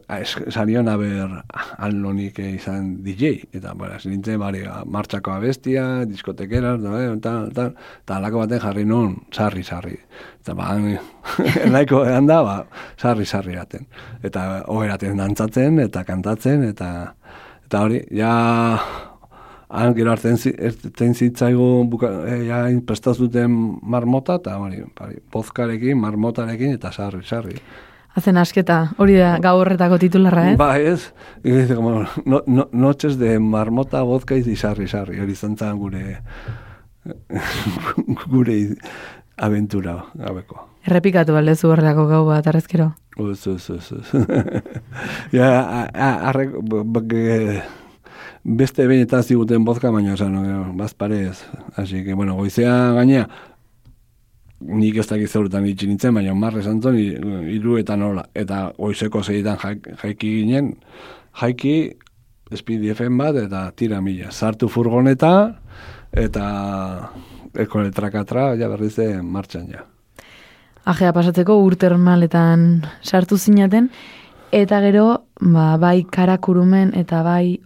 [0.09, 1.43] es- sanion aber
[1.79, 3.43] alnonik izan DJ.
[3.53, 7.67] Eta, bara, nintzen, bari, martxako abestia, diskotekera, eta, eta, eta,
[8.07, 9.99] eta alako baten jarri nun, sarri, sarri.
[10.41, 10.71] Eta, ba,
[11.75, 12.57] nahiko edan da, ba,
[12.97, 13.85] sarri, sarri aten.
[14.25, 17.13] Eta, oheraten dantzatzen, eta kantatzen, eta,
[17.67, 18.33] eta hori, ja,
[19.69, 23.19] han gero hartzen zi- ertzen zitzaigun buka, e, ja, prestaz
[23.83, 27.61] marmota, eta hori, bari, bozkarekin, marmotarekin, eta sarri, sarri.
[28.15, 30.57] Hazen asketa, hori da gau horretako titularra, ez?
[30.61, 31.11] Ba, ez,
[32.27, 36.19] no, no, noches de marmota, vodka y sarri, sarri, hori zantzan gure,
[38.29, 38.77] gure
[39.37, 40.69] aventura, gabeko.
[40.87, 42.91] Errepikatu baldezu horretako gau bat, arrezkero.
[43.17, 44.13] Uz, uz, uz, uz.
[45.37, 47.63] ja, a- a- arrek, b- b- ge-
[48.45, 51.45] beste behin eta ziguten bozka, baina, oza, no, bazparez.
[51.77, 53.29] Así que, bueno, goizea gainea,
[54.67, 58.25] nik ez dakit zeuretan itxi nintzen, baina marre zantzon, iru eta nola.
[58.35, 60.77] Eta goizeko zeitan jaik- jaiki ginen,
[61.41, 61.97] jaiki,
[62.53, 64.31] FM bat, eta tira mila.
[64.31, 65.57] Sartu furgoneta,
[66.13, 67.11] eta
[67.55, 69.87] ekon trakatra, ja berriz de martxan ja.
[70.85, 73.91] Ajea pasatzeko urtermaletan sartu zinaten,
[74.53, 77.61] eta gero, ba, bai karakurumen eta bai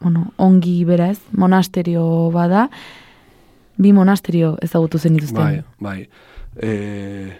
[0.00, 2.68] bueno, ongi bera ez, monasterio bada,
[3.76, 5.40] bi monasterio ezagutu zen dituzten.
[5.40, 6.08] Bai, bai.
[6.56, 7.30] E,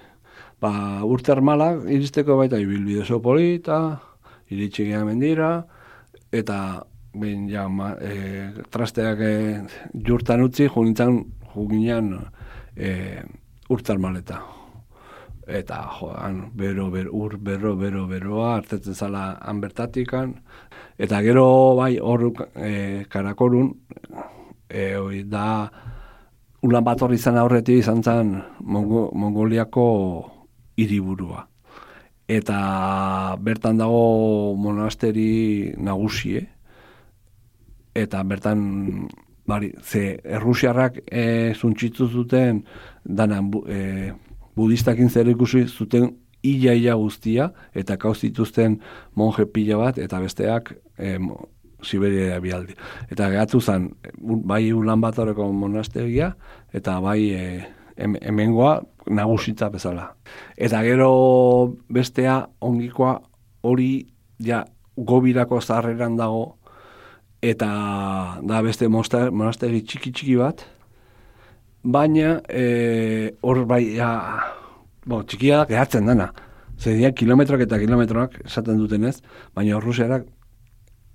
[0.60, 4.00] ba, urte armalak iristeko baita ibilbide polita,
[4.50, 5.64] iritsi geha mendira,
[6.30, 6.84] eta
[7.14, 9.34] behin ja, ma, e, trasteak e,
[10.06, 12.14] jurtan utzi, junintzan, juginan
[12.76, 13.22] e,
[13.68, 14.40] urte armaleta.
[15.50, 20.36] Eta, jo, han, bero, bero, ur, bero, bero, beroa, hartetzen zala han bertatikan.
[20.98, 23.72] Eta gero, bai, hor e, karakorun,
[24.70, 25.48] e, da,
[26.60, 29.84] Ulan bat horri izan aurretik izan zen Mongo, Mongoliako
[30.76, 31.46] hiriburua.
[32.28, 36.44] Eta bertan dago monasteri nagusie.
[37.96, 38.60] Eta bertan,
[39.48, 41.24] bari, ze errusiarrak e,
[41.56, 42.62] zuntxitu zuten,
[43.04, 44.12] danan bu, e,
[44.54, 46.12] budistakin zer ikusi zuten
[46.44, 48.78] ia-ia guztia, eta kauz dituzten
[49.16, 51.16] monje pila bat, eta besteak e,
[51.82, 52.74] Siberia bialdi.
[53.10, 56.34] Eta gehatu zen, bai ulan bat horreko monastegia,
[56.72, 57.44] eta bai e,
[57.96, 60.14] hem- hemengoa nagusitza bezala.
[60.56, 63.20] Eta gero bestea ongikoa
[63.62, 64.06] hori
[64.38, 64.64] ja
[64.96, 66.56] gobirako zarreran dago,
[67.42, 67.70] eta
[68.42, 70.64] da beste monastegi txiki txiki bat,
[71.82, 74.10] baina e, hor bai ja,
[75.06, 76.30] bo, txikia da gehatzen dana.
[76.80, 79.18] Zer kilometroak eta kilometroak esaten dutenez,
[79.54, 80.24] baina Rusiarak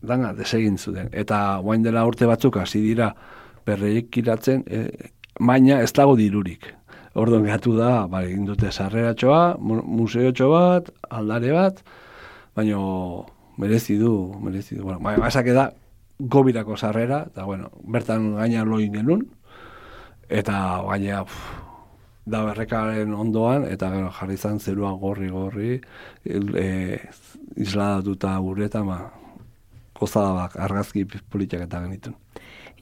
[0.05, 1.09] dana desegin zuten.
[1.11, 3.11] Eta guain dela urte batzuk hasi dira
[3.65, 6.67] berreik iratzen, e, baina ez dago dirurik.
[7.15, 11.79] Orduan gehatu da, bai, egin dute sarreratxoa, mu- museotxo bat, aldare bat,
[12.55, 12.77] baina
[13.57, 14.11] merezi du,
[14.43, 14.83] merezi du.
[14.83, 15.69] Bueno, bai, esak da,
[16.19, 19.23] gobirako sarrera, eta bueno, bertan gaina loin genuen,
[20.29, 21.61] eta gaina, pff,
[22.25, 25.79] da berrekaren ondoan, eta gero jarri izan zerua gorri-gorri,
[26.25, 26.99] e,
[27.55, 28.99] isladatuta gureta, ma,
[29.99, 32.15] gozada bak, argazki politiak eta genitun.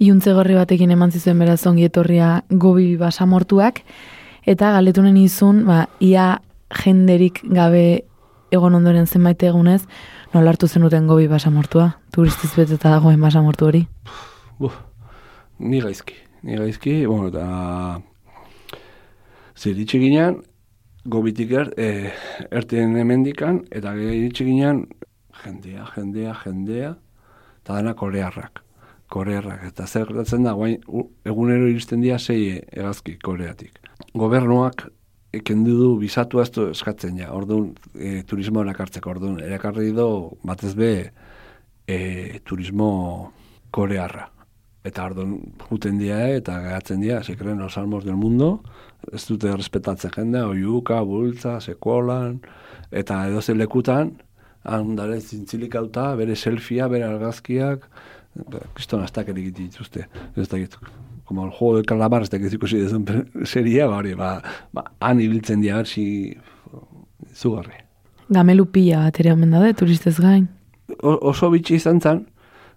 [0.01, 3.84] Iuntze gorri batekin eman zizuen beraz ongi etorria gobi basamortuak,
[4.49, 6.39] eta galetunen izun, ba, ia
[6.84, 8.03] jenderik gabe
[8.53, 9.84] egon ondoren zenbait egunez,
[10.34, 13.86] nola hartu zenuten gobi basamortua, turistiz beteta dagoen basamortu hori.
[14.59, 14.76] Buf,
[15.59, 18.01] ni gaizki, ni gaizki, bueno, eta
[19.53, 20.39] Zer iritsi ginen,
[21.05, 22.09] gobitik er, e,
[22.51, 24.88] erten emendikan, eta gero iritsi ginen,
[25.43, 26.93] jendea, jendea, jendea,
[27.64, 28.61] eta dena korearrak.
[29.14, 30.82] Korearrak, eta zer gertatzen da, guain,
[31.26, 33.78] egunero iristen dira sei egazki koreatik.
[34.18, 34.88] Gobernuak
[35.45, 40.07] kendu du bisatua ez du eskatzen ja, orduan e, turismo erakartzeko, orduan erakarri du
[40.45, 40.91] batez be
[41.88, 43.34] e, turismo
[43.74, 44.28] korearra.
[44.84, 45.38] Eta orduan
[45.70, 48.61] juten dira eh, eta geratzen dira, se creen los almos del mundo,
[49.11, 52.41] ez dute respetatzen jendea, oiuka, bultza, sekuolan,
[52.91, 54.18] eta edo lekutan,
[54.64, 57.88] handare zintzilik auta, bere selfia, bere argazkiak,
[58.74, 60.80] kriston astak egiten dituzte, ez da gitu.
[61.26, 63.05] Como el juego de calamar, ez da ikusi dezun
[63.45, 64.41] seria, ba, hori, ba,
[64.74, 66.36] ba, han ibiltzen dira, bersi,
[67.34, 67.80] zugarri.
[68.30, 70.47] Gamelu pila bat ere omen daude, turistez gain.
[71.01, 72.26] O- oso bitxi izan zen,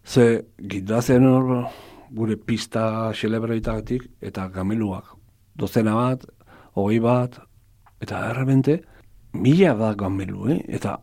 [0.05, 1.69] ze gindazen hor
[2.15, 5.15] gure pista xelebreitagatik eta gameluak.
[5.57, 6.27] Dozena bat,
[6.77, 7.41] hogei bat,
[8.01, 8.83] eta errebente,
[9.33, 10.61] mila da gamelu, eh?
[10.69, 10.99] Eta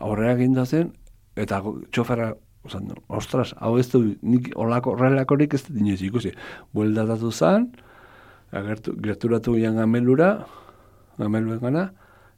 [0.00, 0.92] aurrera gindazen,
[1.36, 2.32] eta go- txoferra,
[2.64, 6.32] osan, du, ostras, hau ez du, nik olako, horrelakorik ez dut ikusi.
[6.72, 7.72] Bueldatatu zen,
[8.52, 10.46] agertu, gerturatu gian gamelura,
[11.18, 11.90] gameluen gana,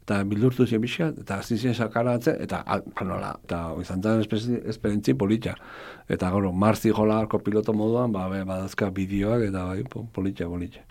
[0.05, 5.15] eta bildurtu zen pixka, eta hasi zen sakaratzen, eta ah, nola, eta izan zen esperientzi
[5.15, 5.55] politxa.
[6.09, 10.85] Eta gero, marzi jolarko piloto moduan, ba, badazka bideoak, eta bai, po- politxa, politxa.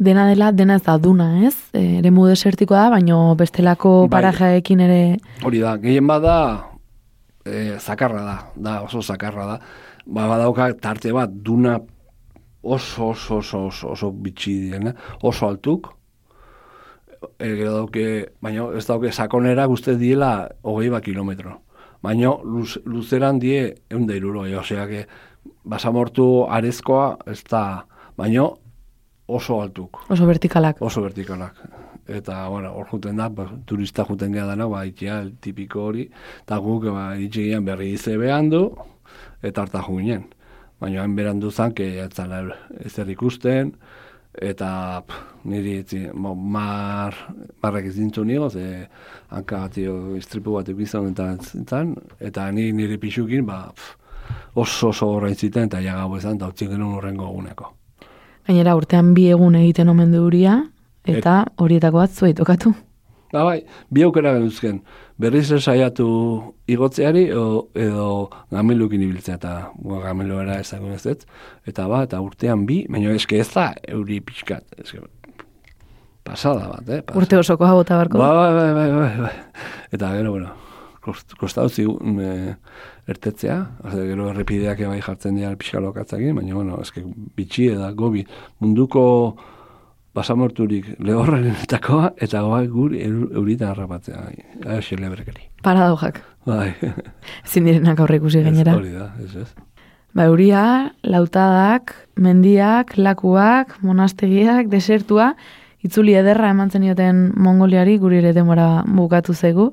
[0.00, 1.52] Dena dela, dena ez da duna, ez?
[1.76, 4.14] E, eremu desertikoa da, baino bestelako Bai.
[4.14, 5.00] parajeekin ere
[5.44, 6.36] Hori da, gehien bada,
[7.44, 9.56] e, zakarra da, da oso zakarra da.
[10.06, 11.74] Ba, badauka tarte bat, duna
[12.62, 15.90] oso, oso, oso, oso, oso bitxi diena, oso altuk,
[17.36, 18.06] e, gero dauke,
[18.40, 21.58] baina ez dauke sakonera guzti diela hogei bat kilometro.
[22.00, 25.04] Baina luz, luzeran die egun da iruro, osea, que
[25.68, 27.84] basamortu arezkoa ez da,
[28.16, 28.48] baina
[29.36, 30.82] oso altuk oso vertikalak.
[30.82, 31.62] oso vertikalak.
[32.10, 36.08] Eta, bueno, hor juten da, ba, turista juten gara dana, ba, itia, el tipiko hori,
[36.42, 38.64] eta guk, ba, gian berri ize behandu,
[39.42, 40.24] eta harta jo ginen.
[40.80, 42.40] Baina hain berandu zan, que etzala
[42.82, 43.74] ezer ikusten,
[44.34, 44.70] eta
[45.06, 47.14] pff, niri etzi, mo, mar,
[47.62, 48.88] marrak izintzu nigo, ze
[49.30, 53.96] hanka bat jo, istripu bat ikizan eta zintzen, eta ni niri pixukin, ba, pff,
[54.54, 57.76] oso oso horrein ziten, eta ja ezan, eta utzi genuen horrengo eguneko.
[58.50, 60.56] Gainera urtean bi egun egiten omen du huria,
[61.06, 62.72] eta horietako bat zuei tokatu.
[63.30, 63.60] Ba, bai,
[63.94, 64.80] bi aukera genuzken.
[65.22, 66.06] Berriz ez saiatu
[66.66, 67.44] igotzeari o,
[67.78, 68.08] edo
[68.50, 71.22] gamelukin ibiltzea eta bua, gameluera ezagun ez dut.
[71.70, 74.66] Eta ba, eta urtean bi, baina eske ez da euri pixkat.
[74.82, 75.04] Eske,
[76.26, 77.04] pasada bat, eh?
[77.04, 77.20] Pasada.
[77.22, 78.18] Urte osoko hau bota barko.
[78.18, 79.32] Ba, bai, bai, bai, bai.
[79.94, 80.50] Eta gero, bueno,
[81.06, 82.34] kost, kostau zigun e,
[83.10, 87.02] ertetzea, Ose, gero errepideak bai jartzen dira pixka lokatzakin, baina, bueno, eske
[87.36, 88.24] bitxi da gobi
[88.60, 89.36] munduko
[90.14, 94.22] basamorturik lehorrenetakoa, eta bai guri eur- euritan harrapatzea,
[94.64, 95.48] bai, xelebrekeri.
[95.62, 96.22] Paradojak.
[96.48, 96.72] Bai,
[97.44, 98.74] Ezin direnak aurre ikusi gainera.
[98.78, 99.48] hori da, ez ez.
[100.16, 100.62] Ba, euria,
[101.06, 105.34] lautadak, mendiak, lakuak, monastegiak, desertua,
[105.86, 109.70] itzuli ederra eman zenioten Mongoliari, guri ere demora bukatu zegu,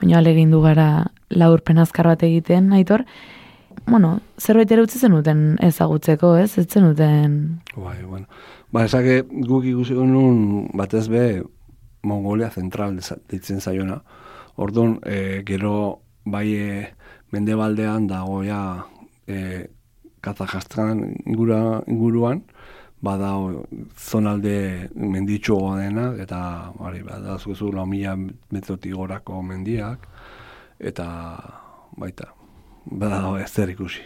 [0.00, 3.04] baina alegin du gara laurpen azkar bat egiten, aitor.
[3.86, 6.58] Bueno, zerbait ere utzi zenuten ezagutzeko, ez?
[6.58, 7.60] Ez zenuten...
[7.76, 8.26] Bai, bueno.
[8.72, 11.42] Ba, esake guk ikusi genuen batez be
[12.02, 14.02] Mongolia zentral desa- deitzen zaiona.
[14.56, 16.68] Orduan, e, gero bai e,
[17.32, 18.84] mendebaldean dago ja
[19.26, 19.68] e,
[20.20, 22.42] Kazajstan ingura, inguruan,
[23.02, 23.32] bada
[23.96, 28.16] zonalde menditxuagoa dena, eta bari, bada zuzu lau mila
[28.50, 30.06] metrotik gorako mendiak,
[30.80, 31.06] eta
[31.98, 32.32] baita,
[32.90, 34.02] bada ezer ikusi,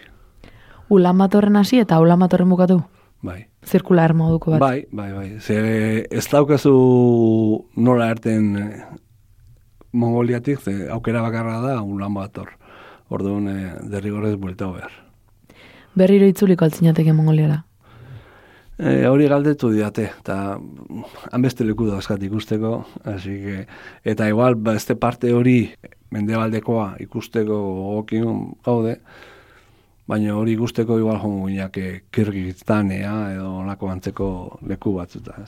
[0.93, 2.82] Ulan batorren hasi eta ulan batorren bukatu.
[3.22, 3.47] bai.
[3.64, 4.61] Zirkular moduko bat.
[4.61, 5.38] Bai, bai, bai.
[5.40, 6.72] Ze ez daukazu
[7.76, 8.82] nola erten eh,
[9.93, 12.51] Mongoliatik, ze aukera bakarra da ulan hor.
[13.09, 14.90] Orduan, eh, derrigorrez buelta behar.
[15.95, 17.64] Berriro itzuliko altzinateke Mongoliara.
[18.82, 22.72] E, hori galdetu diate, eta mm, han beste leku dauzkat ikusteko,
[23.12, 23.58] así que,
[24.10, 25.68] eta igual, ba, este parte hori
[26.10, 28.96] mendebaldekoa ikusteko gogokin gaude,
[30.10, 31.78] baina hori ikusteko igual jongo gineak
[32.10, 34.28] Kirgizstanea edo olako antzeko
[34.66, 35.38] leku batzuta.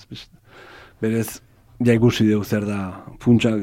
[1.02, 1.40] Berez,
[1.82, 2.80] ja ikusi dugu zer da,
[3.20, 3.56] funtsa,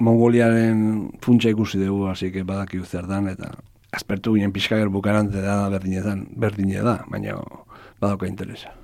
[0.00, 3.52] Mongoliaren funtsa ikusi dugu, así que badakigu zer dan, eta
[3.92, 7.38] aspertu ginen pixka bukarante da berdinetan, berdine da, baina
[8.00, 8.79] badauka interesa.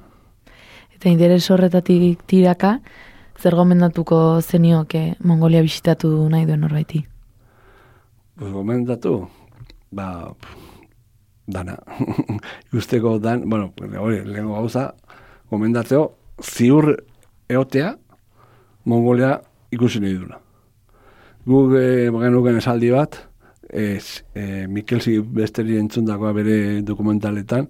[0.96, 2.78] Eta interes horretatik tiraka,
[3.36, 7.02] zer gomendatuko zenioke Mongolia bisitatu nahi duen horbaiti.
[8.36, 9.28] Pues gomendatu,
[9.92, 10.32] ba,
[11.46, 11.76] dana.
[12.70, 14.86] Ikusteko dan, bueno, hori, lehenko gauza,
[15.50, 16.08] gomendatzeo,
[16.42, 16.94] ziur
[17.48, 17.94] eotea,
[18.84, 19.36] Mongolia
[19.72, 20.40] ikusi nahi duna.
[21.46, 23.20] Guk e, genuken esaldi bat,
[23.68, 27.68] ez, e, Mikel Silvestri entzundakoa bere dokumentaletan,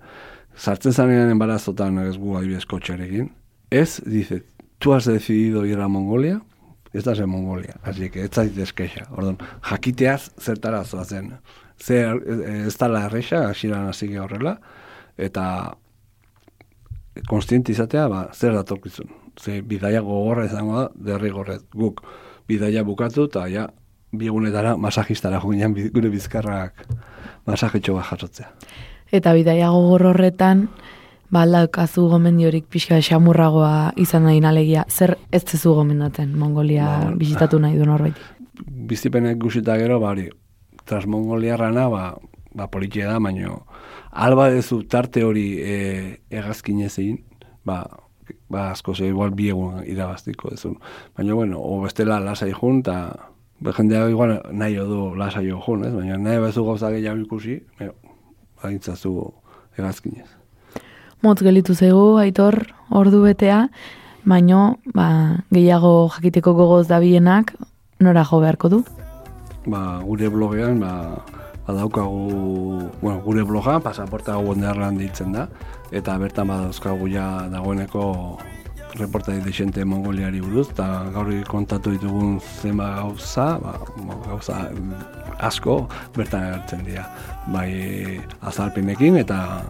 [0.56, 3.30] sartzen zanean embarazotan ez gu adibidez kotxearekin.
[3.70, 4.42] Ez, dice,
[4.78, 6.40] tú has decidido ir a Mongolia,
[6.92, 9.06] estás en Mongolia, así que ez zaitez kexa.
[9.10, 11.34] Orduan, jakiteaz zertara zoazen.
[11.78, 12.22] Zer,
[12.66, 14.56] ez da la erreixa, asiran hasi horrela,
[15.16, 15.76] eta
[17.28, 19.10] konstienti izatea, ba, zer datorkizun.
[19.36, 22.00] Ze bidaia gogorra izango da, derrigorrez guk
[22.48, 23.68] bidaia bukatu, eta ja,
[24.16, 26.86] bigunetara masajistara joginan gure bizkarrak
[27.46, 28.50] masajetxo bat jasotzea.
[29.14, 30.66] Eta bidaia gogor horretan,
[31.30, 34.86] ba, aldaukazu gomendiorik pixka xamurragoa izan nahi nalegia.
[34.88, 38.16] Zer ez zezu gomendaten Mongolia Ba, bisitatu nahi du norbait?
[38.66, 40.28] Bizipenek gusita gero, bari,
[40.86, 42.02] transmongoliarrana, ba,
[42.54, 43.60] ba politia da, baino,
[44.10, 45.76] alba dezu tarte hori e,
[46.30, 47.20] egazkinez egin,
[47.64, 47.84] ba,
[48.48, 50.78] ba asko ze igual bi egun irabaztiko dezun.
[51.16, 55.92] Baina, bueno, o bestela lasai jun, eta jendea igual nahi du lasai jun, ez?
[55.94, 57.60] Baina nahi bezu gauza gehiago ikusi,
[58.62, 59.32] baintzazu
[59.78, 60.28] egazkinez.
[61.22, 62.58] Motz gelitu zaigu, aitor,
[62.90, 63.66] ordu betea,
[64.24, 65.08] baino, ba,
[65.52, 67.54] gehiago jakiteko gogoz dabienak,
[68.00, 68.82] nora jo beharko du?
[69.66, 71.22] Ba, gure blogean, ba,
[71.66, 75.48] badaukagu, bueno, gure bloga, pasaporta Wonderland ditzen da,
[75.90, 78.38] eta bertan badauzkagu ja dagoeneko
[78.98, 83.76] reportai desente Mongoliari buruz, eta gaur kontatu ditugun zenba gauza, ba,
[84.26, 84.66] gauza
[85.38, 85.86] asko
[86.16, 87.06] bertan agertzen dira.
[87.52, 89.62] Bai azalpenekin eta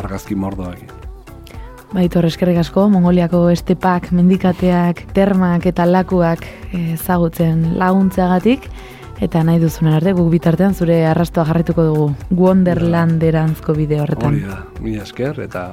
[0.00, 0.90] argazki mordoekin.
[1.92, 8.70] Baitor eskerrik asko, Mongoliako estepak, mendikateak, termak eta lakuak ezagutzen laguntzeagatik,
[9.22, 14.34] eta nahi duzunen arte, guk bitartean zure arrastoa jarrituko dugu Wonderlanderanzko bide horretan.
[14.34, 15.68] Hori da, mila esker eta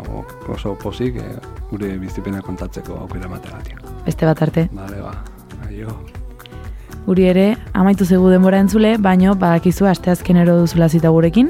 [0.53, 1.33] oso pozik eh,
[1.71, 3.81] gure bizipena kontatzeko aukera mategatik.
[4.05, 4.67] Beste bat arte.
[4.75, 5.15] Bale, ba,
[5.67, 5.97] aio.
[7.07, 11.49] Guri ere, amaitu zegu denbora entzule, baino badakizu asteazkenero duzula zita gurekin,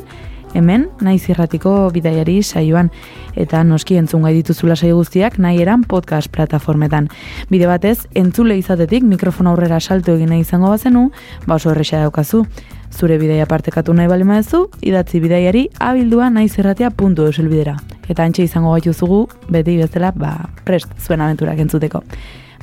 [0.54, 2.90] hemen, naiz irratiko bidaiari saioan,
[3.36, 7.10] eta noski entzun gai dituzula saio guztiak nahi eran podcast plataformetan.
[7.50, 11.10] Bide batez, entzule izatetik mikrofon aurrera salto egin nahi izango bazenu,
[11.48, 12.46] ba oso erresa daukazu.
[12.90, 16.56] Zure bidaia partekatu nahi bali maezu, idatzi bidaiari abildua naiz
[16.98, 17.78] puntu bidera.
[18.08, 22.04] Eta antxe izango gaituzugu, beti bezala, ba, prest zuen abenturak entzuteko.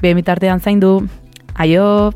[0.03, 1.07] Behe mitartean zaindu,
[1.55, 2.13] aio!